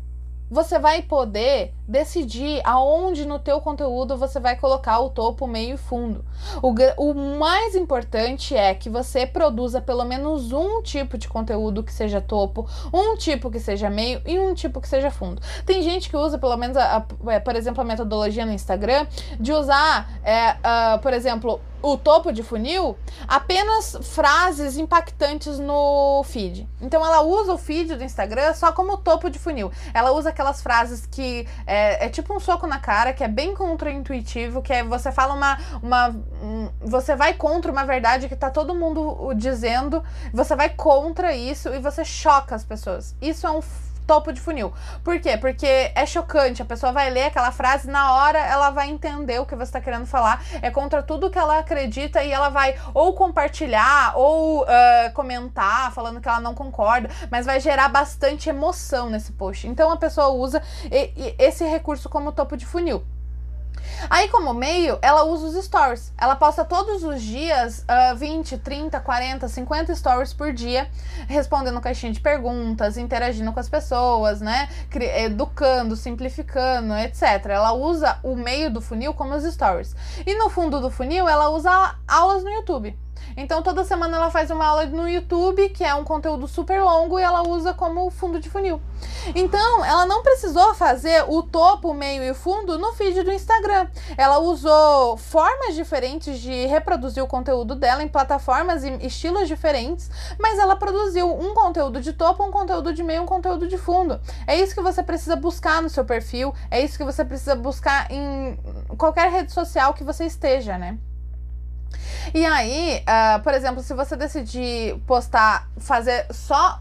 você 0.51 0.79
vai 0.79 1.03
poder 1.03 1.75
decidir 1.87 2.61
aonde 2.65 3.25
no 3.25 3.39
teu 3.39 3.61
conteúdo 3.61 4.17
você 4.17 4.39
vai 4.39 4.57
colocar 4.57 5.01
o 5.01 5.09
topo, 5.09 5.47
meio 5.47 5.75
e 5.75 5.79
fundo. 5.79 6.25
O, 6.63 6.75
o 6.99 7.39
mais 7.39 7.75
importante 7.75 8.55
é 8.55 8.75
que 8.75 8.91
você 8.91 9.27
produza 9.27 9.81
pelo 9.81 10.05
menos 10.05 10.53
um 10.53 10.83
tipo 10.83 11.17
de 11.17 11.29
conteúdo 11.29 11.83
que 11.83 11.93
seja 11.93 12.21
topo, 12.21 12.69
um 12.93 13.17
tipo 13.17 13.51
que 13.51 13.59
seja 13.59 13.89
meio 13.89 14.21
e 14.27 14.39
um 14.39 14.55
tipo 14.55 14.81
que 14.81 14.89
seja 14.89 15.11
fundo. 15.11 15.41
Tem 15.65 15.83
gente 15.83 16.11
que 16.11 16.17
usa, 16.17 16.39
pelo 16.39 16.57
menos, 16.57 16.77
a, 16.77 16.99
a, 16.99 17.33
é, 17.33 17.41
por 17.41 17.57
exemplo, 17.57 17.81
a 17.81 17.85
metodologia 17.85 18.45
no 18.45 18.53
Instagram 18.53 19.07
de 19.41 19.53
usar, 19.53 20.11
é, 20.23 20.53
uh, 20.53 20.99
por 21.01 21.13
exemplo, 21.13 21.61
o 21.83 21.97
topo 21.97 22.33
de 22.33 22.43
funil 22.43 22.97
apenas 23.27 23.97
frases 24.03 24.77
impactantes 24.77 25.59
no 25.59 26.23
feed. 26.25 26.69
Então 26.81 27.05
ela 27.05 27.23
usa 27.23 27.53
o 27.53 27.59
feed 27.59 27.95
do 27.95 28.05
Instagram 28.05 28.55
só 28.55 28.73
como 28.73 28.97
topo 28.97 29.31
de 29.31 29.39
funil. 29.39 29.71
Ela 29.95 30.13
usa 30.13 30.31
aquelas 30.31 30.63
frases 30.63 31.07
que 31.07 31.47
é, 31.67 32.07
é 32.07 32.09
tipo 32.09 32.35
um 32.35 32.41
soco 32.41 32.67
na 32.67 32.79
cara, 32.79 33.13
que 33.13 33.23
é 33.23 33.29
bem 33.29 33.55
contraintuitivo, 33.55 34.63
que 34.63 34.73
é 34.73 34.83
você 34.83 35.13
fala 35.13 35.35
uma, 35.35 35.59
uma 35.83 36.09
um, 36.43 36.69
você 36.81 37.15
vai 37.15 37.35
contra 37.35 37.71
uma 37.71 37.85
verdade 37.85 38.29
que 38.29 38.37
tá 38.37 38.51
todo 38.51 38.75
mundo 38.75 39.33
dizendo, 39.35 40.03
você 40.33 40.55
vai 40.57 40.71
contra 40.71 41.35
isso 41.35 41.69
e 41.69 41.79
você 41.79 42.05
choca 42.05 42.55
as 42.55 42.65
pessoas. 42.65 43.15
Isso 43.21 43.47
é 43.47 43.51
um 43.51 43.63
topo 44.09 44.33
de 44.33 44.41
funil. 44.41 44.73
Por 45.05 45.21
quê? 45.21 45.37
Porque 45.37 45.93
é 45.95 46.07
chocante. 46.07 46.63
A 46.63 46.65
pessoa 46.65 46.91
vai 46.91 47.11
ler 47.11 47.25
aquela 47.25 47.53
frase, 47.53 47.89
na 47.89 48.15
hora 48.15 48.39
ela 48.39 48.71
vai 48.71 48.89
entender 48.89 49.39
o 49.39 49.45
que 49.45 49.55
você 49.55 49.65
está 49.65 49.81
querendo 49.83 50.07
falar. 50.07 50.43
É 50.63 50.71
contra 50.71 51.03
tudo 51.03 51.31
que 51.31 51.39
ela 51.39 51.59
acredita 51.59 52.25
e 52.25 52.33
ela 52.33 52.49
vai 52.49 52.75
ou 52.95 53.13
compartilhar 53.13 54.15
ou 54.17 54.63
uh, 54.63 54.67
comentar, 55.13 55.93
falando 55.93 56.21
que 56.23 56.29
ela 56.29 56.41
não 56.41 56.55
concorda, 56.55 57.11
mas 57.31 57.45
vai 57.45 57.61
gerar 57.61 57.89
bastante 57.91 58.49
emoção 58.49 59.11
nesse 59.11 59.33
post. 59.33 59.69
Então 59.69 59.91
a 59.91 59.97
pessoa 59.99 60.29
usa 60.29 60.63
esse 61.39 61.65
recurso 61.65 62.09
como 62.09 62.33
topo 62.33 62.57
de 62.57 62.65
funil. 62.65 63.05
Aí, 64.09 64.29
como 64.29 64.55
meio, 64.55 64.99
ela 65.03 65.25
usa 65.25 65.47
os 65.47 65.65
stories. 65.65 66.13
Ela 66.17 66.37
posta 66.37 66.65
todos 66.65 67.03
os 67.05 67.23
dias 67.23 67.85
uh, 68.13 68.17
20, 68.17 68.59
30, 68.59 69.01
40, 69.01 69.49
50 69.49 69.95
stories 69.95 70.33
por 70.33 70.53
dia, 70.53 70.89
respondendo 71.27 71.81
caixinha 71.81 72.13
de 72.13 72.21
perguntas, 72.21 72.97
interagindo 72.97 73.53
com 73.53 73.61
as 73.61 73.69
pessoas, 73.69 74.41
né? 74.41 74.69
Educando, 75.25 75.97
simplificando, 75.97 76.95
etc. 76.95 77.47
Ela 77.49 77.73
usa 77.73 78.19
o 78.23 78.35
meio 78.37 78.71
do 78.71 78.81
funil 78.81 79.15
como 79.15 79.35
os 79.35 79.45
stories. 79.45 79.95
E 80.27 80.35
no 80.35 80.49
fundo 80.49 80.81
do 80.81 80.91
funil, 80.91 81.29
ela 81.29 81.51
usa 81.51 81.97
aulas 82.07 82.43
no 82.43 82.51
YouTube. 82.51 82.97
Então 83.37 83.63
toda 83.63 83.85
semana 83.85 84.17
ela 84.17 84.31
faz 84.31 84.51
uma 84.51 84.67
aula 84.67 84.87
no 84.87 85.09
YouTube, 85.09 85.69
que 85.71 85.85
é 85.85 85.95
um 85.95 86.05
conteúdo 86.05 86.47
super 86.49 86.83
longo, 86.83 87.19
e 87.19 87.23
ela 87.23 87.47
usa 87.47 87.73
como 87.75 88.11
fundo 88.11 88.41
de 88.41 88.51
funil. 88.51 88.81
Então, 89.35 89.85
ela 89.85 90.07
não 90.07 90.23
precisou 90.23 90.75
fazer 90.75 91.25
o 91.29 91.43
topo, 91.43 91.91
o 91.91 91.95
meio 91.95 92.23
e 92.23 92.31
o 92.31 92.35
fundo 92.35 92.79
no 92.79 92.93
feed 92.93 93.23
do 93.23 93.33
Instagram. 93.33 93.87
Ela 94.17 94.39
usou 94.39 95.17
formas 95.17 95.75
diferentes 95.75 96.41
de 96.41 96.67
reproduzir 96.67 97.23
o 97.23 97.27
conteúdo 97.27 97.75
dela 97.75 98.03
em 98.03 98.09
plataformas 98.09 98.85
e 98.85 98.91
estilos 99.07 99.47
diferentes, 99.47 100.11
mas 100.39 100.59
ela 100.59 100.77
produziu 100.77 101.31
um 101.31 101.55
conteúdo 101.55 102.01
de 102.01 102.13
topo, 102.13 102.43
um 102.43 102.51
conteúdo 102.51 102.93
de 102.93 103.03
meio, 103.03 103.23
um 103.23 103.27
conteúdo 103.27 103.69
de 103.69 103.77
fundo. 103.79 104.21
É 104.47 104.57
isso 104.57 104.75
que 104.75 104.83
você 104.83 105.03
precisa 105.03 105.37
buscar 105.37 105.83
no 105.83 105.89
seu 105.89 106.05
perfil, 106.05 106.55
é 106.71 106.81
isso 106.81 106.97
que 106.97 107.05
você 107.05 107.25
precisa 107.25 107.55
buscar 107.55 108.11
em 108.11 108.59
qualquer 108.97 109.31
rede 109.31 109.53
social 109.53 109.95
que 109.95 110.05
você 110.05 110.25
esteja, 110.25 110.79
né? 110.79 110.99
E 112.35 112.45
aí, 112.45 113.03
uh, 113.03 113.43
por 113.43 113.55
exemplo, 113.55 113.83
se 113.83 113.95
você 113.95 114.17
decidir 114.17 114.97
postar, 115.07 115.69
fazer 115.79 116.27
só 116.31 116.81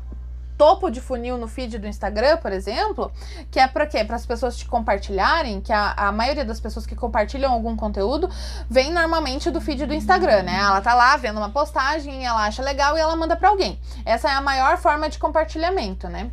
topo 0.58 0.90
de 0.90 1.00
funil 1.00 1.38
no 1.38 1.48
feed 1.48 1.78
do 1.78 1.88
Instagram, 1.88 2.38
por 2.38 2.52
exemplo, 2.52 3.12
que 3.52 3.60
é 3.60 3.68
para 3.68 3.86
quê? 3.86 4.04
Para 4.04 4.16
as 4.16 4.26
pessoas 4.26 4.58
te 4.58 4.66
compartilharem, 4.66 5.62
que 5.62 5.72
a, 5.72 5.94
a 5.94 6.12
maioria 6.12 6.44
das 6.44 6.60
pessoas 6.60 6.86
que 6.86 6.96
compartilham 6.96 7.52
algum 7.52 7.76
conteúdo 7.76 8.30
vem 8.70 8.92
normalmente 8.92 9.52
do 9.52 9.62
feed 9.62 9.86
do 9.86 9.94
Instagram, 9.94 10.44
né? 10.44 10.58
Ela 10.58 10.82
tá 10.82 10.96
lá 10.96 11.16
vendo 11.16 11.38
uma 11.38 11.50
postagem, 11.50 12.26
ela 12.26 12.46
acha 12.46 12.64
legal 12.64 12.98
e 12.98 13.00
ela 13.00 13.16
manda 13.16 13.36
para 13.36 13.50
alguém. 13.50 13.80
Essa 14.04 14.30
é 14.30 14.32
a 14.32 14.42
maior 14.42 14.78
forma 14.78 15.08
de 15.10 15.20
compartilhamento, 15.20 16.10
né? 16.10 16.32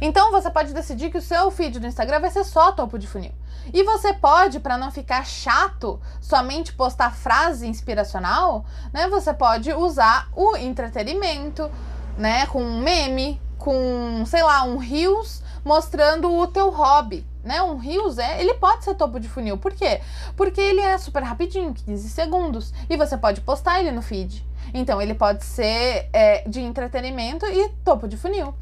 Então 0.00 0.30
você 0.30 0.50
pode 0.50 0.72
decidir 0.72 1.10
que 1.10 1.18
o 1.18 1.22
seu 1.22 1.50
feed 1.50 1.78
do 1.78 1.86
Instagram 1.86 2.20
vai 2.20 2.30
ser 2.30 2.44
só 2.44 2.72
topo 2.72 2.98
de 2.98 3.06
funil. 3.06 3.32
E 3.72 3.82
você 3.82 4.12
pode, 4.12 4.60
para 4.60 4.76
não 4.76 4.90
ficar 4.90 5.24
chato, 5.24 6.00
somente 6.20 6.72
postar 6.72 7.14
frase 7.14 7.66
inspiracional, 7.66 8.64
né? 8.92 9.08
Você 9.08 9.32
pode 9.32 9.72
usar 9.72 10.28
o 10.34 10.56
entretenimento, 10.56 11.70
né, 12.18 12.46
com 12.46 12.62
um 12.62 12.78
meme, 12.80 13.40
com, 13.58 14.24
sei 14.26 14.42
lá, 14.42 14.64
um 14.64 14.76
rios 14.76 15.42
mostrando 15.64 16.30
o 16.30 16.46
teu 16.46 16.70
hobby, 16.70 17.26
né? 17.42 17.62
Um 17.62 17.78
rios 17.78 18.18
é, 18.18 18.40
ele 18.40 18.54
pode 18.54 18.84
ser 18.84 18.94
topo 18.94 19.18
de 19.18 19.28
funil. 19.28 19.56
Por 19.56 19.72
quê? 19.72 20.00
Porque 20.36 20.60
ele 20.60 20.80
é 20.80 20.98
super 20.98 21.22
rapidinho, 21.22 21.72
15 21.72 22.08
segundos, 22.10 22.72
e 22.88 22.96
você 22.96 23.16
pode 23.16 23.40
postar 23.40 23.80
ele 23.80 23.90
no 23.90 24.02
feed. 24.02 24.44
Então 24.72 25.00
ele 25.00 25.14
pode 25.14 25.44
ser 25.44 26.08
é, 26.12 26.48
de 26.48 26.60
entretenimento 26.60 27.44
e 27.46 27.68
topo 27.84 28.08
de 28.08 28.16
funil. 28.16 28.54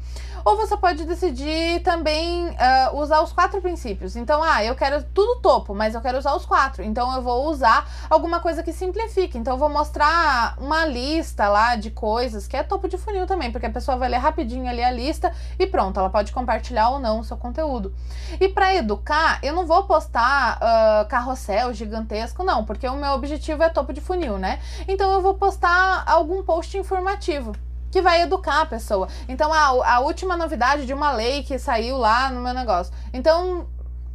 Ou 0.45 0.57
você 0.57 0.75
pode 0.75 1.05
decidir 1.05 1.81
também 1.83 2.49
uh, 2.49 2.97
usar 2.97 3.21
os 3.21 3.31
quatro 3.31 3.61
princípios. 3.61 4.17
Então, 4.17 4.43
ah, 4.43 4.61
eu 4.63 4.75
quero 4.75 5.01
tudo 5.13 5.39
topo, 5.39 5.73
mas 5.73 5.95
eu 5.95 6.01
quero 6.01 6.17
usar 6.17 6.35
os 6.35 6.45
quatro. 6.45 6.83
Então, 6.83 7.13
eu 7.15 7.21
vou 7.21 7.49
usar 7.49 7.89
alguma 8.09 8.41
coisa 8.41 8.61
que 8.61 8.73
simplifique. 8.73 9.37
Então, 9.37 9.53
eu 9.53 9.57
vou 9.57 9.69
mostrar 9.69 10.57
uma 10.59 10.85
lista 10.85 11.47
lá 11.47 11.77
de 11.77 11.91
coisas, 11.91 12.45
que 12.45 12.57
é 12.57 12.63
topo 12.63 12.89
de 12.89 12.97
funil 12.97 13.25
também, 13.25 13.53
porque 13.53 13.67
a 13.67 13.69
pessoa 13.69 13.95
vai 13.95 14.09
ler 14.09 14.17
rapidinho 14.17 14.69
ali 14.69 14.83
a 14.83 14.91
lista 14.91 15.33
e 15.57 15.65
pronto, 15.65 15.97
ela 15.97 16.09
pode 16.09 16.33
compartilhar 16.33 16.89
ou 16.89 16.99
não 16.99 17.19
o 17.21 17.23
seu 17.23 17.37
conteúdo. 17.37 17.93
E 18.37 18.49
para 18.49 18.75
educar, 18.75 19.39
eu 19.41 19.53
não 19.53 19.65
vou 19.65 19.83
postar 19.83 20.57
uh, 20.57 21.07
carrossel 21.07 21.73
gigantesco, 21.73 22.43
não, 22.43 22.65
porque 22.65 22.87
o 22.87 22.95
meu 22.95 23.11
objetivo 23.11 23.63
é 23.63 23.69
topo 23.69 23.93
de 23.93 24.01
funil, 24.01 24.37
né? 24.37 24.59
Então, 24.89 25.13
eu 25.13 25.21
vou 25.21 25.35
postar 25.35 25.92
algum 26.01 26.43
post 26.43 26.77
informativo 26.77 27.53
que 27.91 28.01
vai 28.01 28.23
educar 28.23 28.61
a 28.61 28.65
pessoa. 28.65 29.07
Então, 29.27 29.53
a, 29.53 29.95
a 29.95 29.99
última 29.99 30.35
novidade 30.35 30.85
de 30.85 30.93
uma 30.93 31.11
lei 31.11 31.43
que 31.43 31.59
saiu 31.59 31.97
lá 31.97 32.29
no 32.31 32.41
meu 32.41 32.53
negócio. 32.53 32.91
Então, 33.13 33.67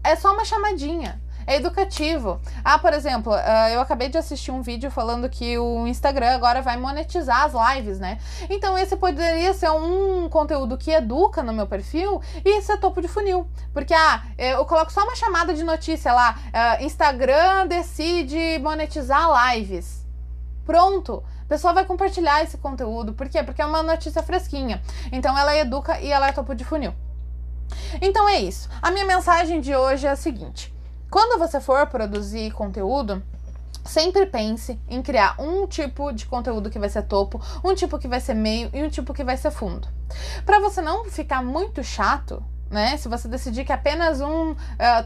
é 0.03 0.17
só 0.17 0.33
uma 0.33 0.45
chamadinha 0.45 1.21
é 1.49 1.57
educativo. 1.57 2.39
Ah, 2.63 2.79
por 2.79 2.93
exemplo, 2.93 3.33
uh, 3.33 3.69
eu 3.73 3.81
acabei 3.81 4.11
de 4.11 4.19
assistir 4.19 4.51
um 4.51 4.61
vídeo 4.61 4.91
falando 4.91 5.31
que 5.31 5.59
o 5.59 5.87
Instagram 5.87 6.35
agora 6.35 6.61
vai 6.61 6.77
monetizar 6.77 7.45
as 7.45 7.55
lives, 7.75 7.99
né? 7.99 8.19
Então 8.51 8.77
esse 8.77 8.95
poderia 8.97 9.55
ser 9.55 9.71
um 9.71 10.29
conteúdo 10.29 10.77
que 10.77 10.91
educa 10.91 11.43
no 11.43 11.55
meu 11.55 11.67
perfil 11.67 12.21
e 12.45 12.59
esse 12.59 12.71
é 12.71 12.77
topo 12.77 13.01
de 13.01 13.09
funil. 13.09 13.49
Porque, 13.73 13.95
ah, 13.95 14.25
eu 14.37 14.63
coloco 14.67 14.93
só 14.93 15.03
uma 15.03 15.17
chamada 15.17 15.55
de 15.55 15.65
notícia 15.65 16.13
lá, 16.13 16.39
uh, 16.49 16.85
Instagram 16.85 17.67
decide 17.67 18.59
monetizar 18.59 19.29
lives. 19.55 20.07
Pronto. 20.67 21.25
A 21.49 21.55
pessoa 21.57 21.73
vai 21.73 21.87
compartilhar 21.87 22.43
esse 22.43 22.59
conteúdo. 22.59 23.15
Por 23.15 23.27
quê? 23.27 23.43
Porque 23.43 23.63
é 23.63 23.65
uma 23.65 23.83
notícia 23.83 24.23
fresquinha. 24.23 24.83
Então 25.11 25.37
ela 25.37 25.57
educa 25.57 25.99
e 25.99 26.13
ela 26.13 26.29
é 26.29 26.33
topo 26.33 26.55
de 26.55 26.63
funil. 26.63 26.93
Então 28.03 28.29
é 28.29 28.39
isso. 28.39 28.69
A 28.83 28.91
minha 28.91 29.07
mensagem 29.07 29.59
de 29.59 29.75
hoje 29.75 30.07
é 30.07 30.11
a 30.11 30.17
seguinte: 30.17 30.71
quando 31.11 31.39
você 31.39 31.59
for 31.59 31.87
produzir 31.87 32.51
conteúdo, 32.51 33.23
sempre 33.83 34.27
pense 34.27 34.79
em 34.87 35.01
criar 35.01 35.37
um 35.39 35.67
tipo 35.67 36.13
de 36.13 36.27
conteúdo 36.27 36.69
que 36.69 36.79
vai 36.79 36.91
ser 36.91 37.05
topo, 37.05 37.41
um 37.65 37.75
tipo 37.75 37.99
que 37.99 38.07
vai 38.07 38.21
ser 38.21 38.35
meio 38.35 38.69
e 38.75 38.83
um 38.83 38.91
tipo 38.91 39.15
que 39.15 39.25
vai 39.25 39.39
ser 39.39 39.51
fundo. 39.51 39.89
Para 40.45 40.61
você 40.61 40.83
não 40.83 41.07
ficar 41.07 41.43
muito 41.43 41.83
chato, 41.83 42.45
né? 42.71 42.97
Se 42.97 43.09
você 43.09 43.29
decidir 43.29 43.65
que 43.65 43.73
apenas 43.73 44.21
um 44.21 44.53
uh, 44.53 44.57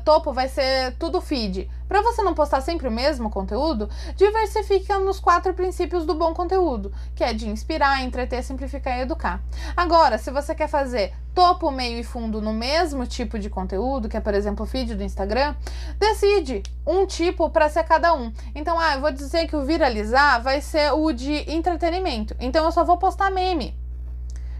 topo 0.04 0.32
vai 0.32 0.48
ser 0.48 0.94
tudo 0.98 1.20
feed, 1.20 1.70
para 1.88 2.02
você 2.02 2.22
não 2.22 2.34
postar 2.34 2.60
sempre 2.60 2.88
o 2.88 2.90
mesmo 2.90 3.30
conteúdo, 3.30 3.88
diversifica 4.16 4.98
nos 4.98 5.20
quatro 5.20 5.52
princípios 5.54 6.06
do 6.06 6.14
bom 6.14 6.32
conteúdo, 6.32 6.92
que 7.14 7.22
é 7.22 7.32
de 7.32 7.48
inspirar, 7.48 8.02
entreter, 8.02 8.42
simplificar 8.42 8.98
e 8.98 9.02
educar. 9.02 9.42
Agora, 9.76 10.18
se 10.18 10.30
você 10.30 10.54
quer 10.54 10.68
fazer 10.68 11.12
topo, 11.34 11.70
meio 11.70 11.98
e 11.98 12.04
fundo 12.04 12.40
no 12.40 12.52
mesmo 12.52 13.06
tipo 13.06 13.38
de 13.38 13.48
conteúdo, 13.48 14.08
que 14.08 14.16
é 14.16 14.20
por 14.20 14.34
exemplo 14.34 14.64
o 14.64 14.68
feed 14.68 14.94
do 14.94 15.02
Instagram, 15.02 15.54
decide 15.98 16.62
um 16.86 17.06
tipo 17.06 17.50
para 17.50 17.68
ser 17.68 17.84
cada 17.84 18.14
um. 18.14 18.32
Então, 18.54 18.78
ah, 18.78 18.94
eu 18.94 19.00
vou 19.00 19.12
dizer 19.12 19.46
que 19.46 19.56
o 19.56 19.64
viralizar 19.64 20.42
vai 20.42 20.60
ser 20.60 20.92
o 20.92 21.12
de 21.12 21.50
entretenimento. 21.50 22.34
Então 22.40 22.64
eu 22.64 22.72
só 22.72 22.84
vou 22.84 22.96
postar 22.96 23.30
meme 23.30 23.81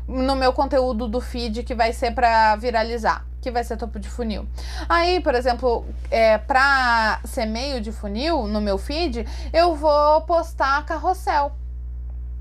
no 0.07 0.37
meu 0.37 0.53
conteúdo 0.53 1.09
do 1.09 1.21
feed 1.21 1.63
que 1.63 1.75
vai 1.75 1.93
ser 1.93 2.13
para 2.13 2.57
viralizar, 2.57 3.25
que 3.41 3.51
vai 3.51 3.65
ser 3.65 3.77
topo 3.77 3.99
de 3.99 4.09
funil. 4.09 4.47
Aí, 4.89 5.21
por 5.21 5.35
exemplo, 5.35 5.85
é, 6.11 6.39
para 6.39 7.21
ser 7.25 7.47
meio 7.47 7.81
de 7.81 7.93
funil 7.93 8.47
no 8.47 8.61
meu 8.61 8.79
feed, 8.79 9.27
eu 9.53 9.75
vou 9.75 10.23
postar 10.23 10.85
carrossel. 10.85 11.53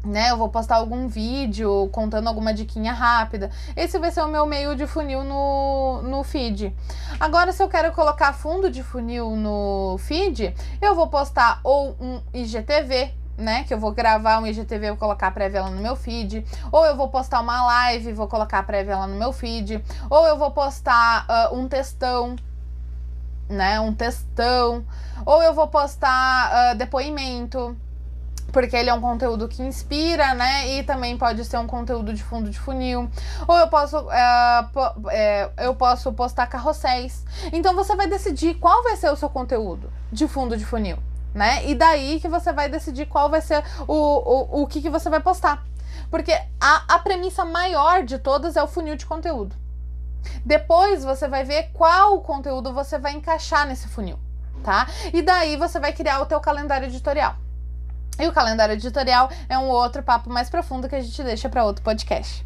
Né, 0.04 0.32
eu 0.32 0.38
vou 0.38 0.50
postar 0.50 0.78
algum 0.78 1.08
vídeo 1.08 1.88
contando 1.92 2.28
alguma 2.28 2.52
diquinha 2.52 2.92
rápida. 2.92 3.52
Esse 3.76 4.00
vai 4.00 4.10
ser 4.10 4.22
o 4.22 4.28
meu 4.28 4.48
meio 4.48 4.76
de 4.76 4.88
funil 4.88 5.24
no, 5.24 6.02
no 6.02 6.24
feed. 6.24 6.76
Agora, 7.20 7.52
se 7.52 7.62
eu 7.62 7.70
quero 7.70 7.92
colocar 7.92 8.34
fundo 8.34 8.72
de 8.72 8.82
funil 8.82 9.36
no 9.36 10.00
feed, 10.00 10.56
eu 10.82 10.96
vou 10.96 11.06
postar 11.06 11.60
ou 11.64 11.96
um 12.02 12.20
IGTV, 12.34 13.14
né? 13.42 13.64
Que 13.64 13.74
eu 13.74 13.80
vou 13.80 13.92
gravar 13.92 14.40
um 14.40 14.48
IGTV, 14.48 14.90
vou 14.90 14.98
colocar 14.98 15.28
a 15.28 15.32
prévia 15.32 15.62
lá 15.64 15.70
no 15.70 15.82
meu 15.82 15.96
feed. 15.96 16.46
Ou 16.72 16.86
eu 16.86 16.96
vou 16.96 17.10
postar 17.10 17.42
uma 17.42 17.66
live, 17.66 18.14
vou 18.14 18.28
colocar 18.28 18.60
a 18.60 18.64
prévia 18.64 18.98
lá 18.98 19.08
no 19.08 19.16
meu 19.16 19.34
feed. 19.34 19.84
Ou 20.10 20.28
eu 20.28 20.38
vou 20.38 20.52
postar 20.52 21.26
uh, 21.28 21.56
um 21.56 21.68
textão, 21.68 22.36
né? 23.50 23.80
Um 23.80 23.94
textão. 23.94 24.86
Ou 25.26 25.44
eu 25.44 25.54
vou 25.54 25.68
postar 25.68 26.74
uh, 26.74 26.78
depoimento. 26.78 27.76
Porque 28.52 28.76
ele 28.76 28.90
é 28.90 28.94
um 28.94 29.00
conteúdo 29.00 29.48
que 29.48 29.64
inspira, 29.64 30.34
né? 30.34 30.68
E 30.76 30.84
também 30.84 31.18
pode 31.18 31.44
ser 31.46 31.58
um 31.58 31.68
conteúdo 31.68 32.14
de 32.14 32.22
fundo 32.22 32.50
de 32.50 32.60
funil. 32.60 33.10
Ou 33.48 33.58
eu 33.58 33.68
posso, 33.70 33.98
uh, 33.98 34.70
po 34.74 35.10
é, 35.10 35.50
eu 35.58 35.74
posso 35.74 36.12
postar 36.12 36.48
carrosséis. 36.48 37.26
Então 37.54 37.74
você 37.74 37.96
vai 37.96 38.08
decidir 38.08 38.56
qual 38.56 38.84
vai 38.84 38.98
ser 38.98 39.10
o 39.10 39.16
seu 39.16 39.30
conteúdo 39.30 39.90
de 40.12 40.28
fundo 40.28 40.58
de 40.58 40.66
funil 40.66 40.98
né? 41.34 41.66
E 41.68 41.76
daí 41.76 42.20
que 42.20 42.28
você 42.28 42.52
vai 42.52 42.70
decidir 42.70 43.06
qual 43.06 43.30
vai 43.30 43.42
ser 43.42 43.64
o, 43.88 43.94
o, 43.94 44.64
o 44.64 44.68
que, 44.68 44.82
que 44.82 44.90
você 44.90 45.10
vai 45.10 45.20
postar. 45.20 45.64
Porque 46.10 46.34
a, 46.60 46.96
a 46.96 47.00
premissa 47.00 47.46
maior 47.46 48.04
de 48.04 48.18
todas 48.18 48.56
é 48.56 48.64
o 48.64 48.68
funil 48.68 48.96
de 48.96 49.06
conteúdo. 49.06 49.56
Depois 50.46 51.04
você 51.04 51.28
vai 51.28 51.44
ver 51.44 51.72
qual 51.74 52.22
conteúdo 52.22 52.74
você 52.74 52.98
vai 53.00 53.14
encaixar 53.14 53.66
nesse 53.66 53.88
funil, 53.88 54.20
tá? 54.64 54.88
E 55.14 55.22
daí 55.22 55.56
você 55.56 55.80
vai 55.80 55.94
criar 55.94 56.20
o 56.20 56.26
teu 56.26 56.40
calendário 56.40 56.88
editorial. 56.88 57.36
E 58.20 58.28
o 58.28 58.34
calendário 58.34 58.74
editorial 58.74 59.30
é 59.50 59.58
um 59.58 59.68
outro 59.70 60.04
papo 60.04 60.30
mais 60.30 60.50
profundo 60.50 60.88
que 60.88 60.96
a 60.96 61.02
gente 61.02 61.24
deixa 61.24 61.50
para 61.50 61.64
outro 61.64 61.84
podcast. 61.84 62.46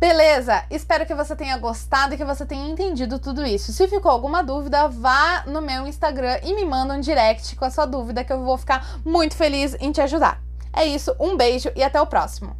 Beleza? 0.00 0.64
Espero 0.70 1.04
que 1.04 1.14
você 1.14 1.36
tenha 1.36 1.58
gostado 1.58 2.14
e 2.14 2.16
que 2.16 2.24
você 2.24 2.46
tenha 2.46 2.70
entendido 2.70 3.18
tudo 3.18 3.44
isso. 3.44 3.70
Se 3.70 3.86
ficou 3.86 4.10
alguma 4.10 4.42
dúvida, 4.42 4.88
vá 4.88 5.44
no 5.46 5.60
meu 5.60 5.86
Instagram 5.86 6.40
e 6.42 6.54
me 6.54 6.64
manda 6.64 6.94
um 6.94 7.00
direct 7.00 7.54
com 7.54 7.66
a 7.66 7.70
sua 7.70 7.84
dúvida 7.84 8.24
que 8.24 8.32
eu 8.32 8.42
vou 8.42 8.56
ficar 8.56 8.98
muito 9.04 9.36
feliz 9.36 9.76
em 9.78 9.92
te 9.92 10.00
ajudar. 10.00 10.40
É 10.72 10.86
isso, 10.86 11.14
um 11.20 11.36
beijo 11.36 11.70
e 11.76 11.82
até 11.82 12.00
o 12.00 12.06
próximo. 12.06 12.56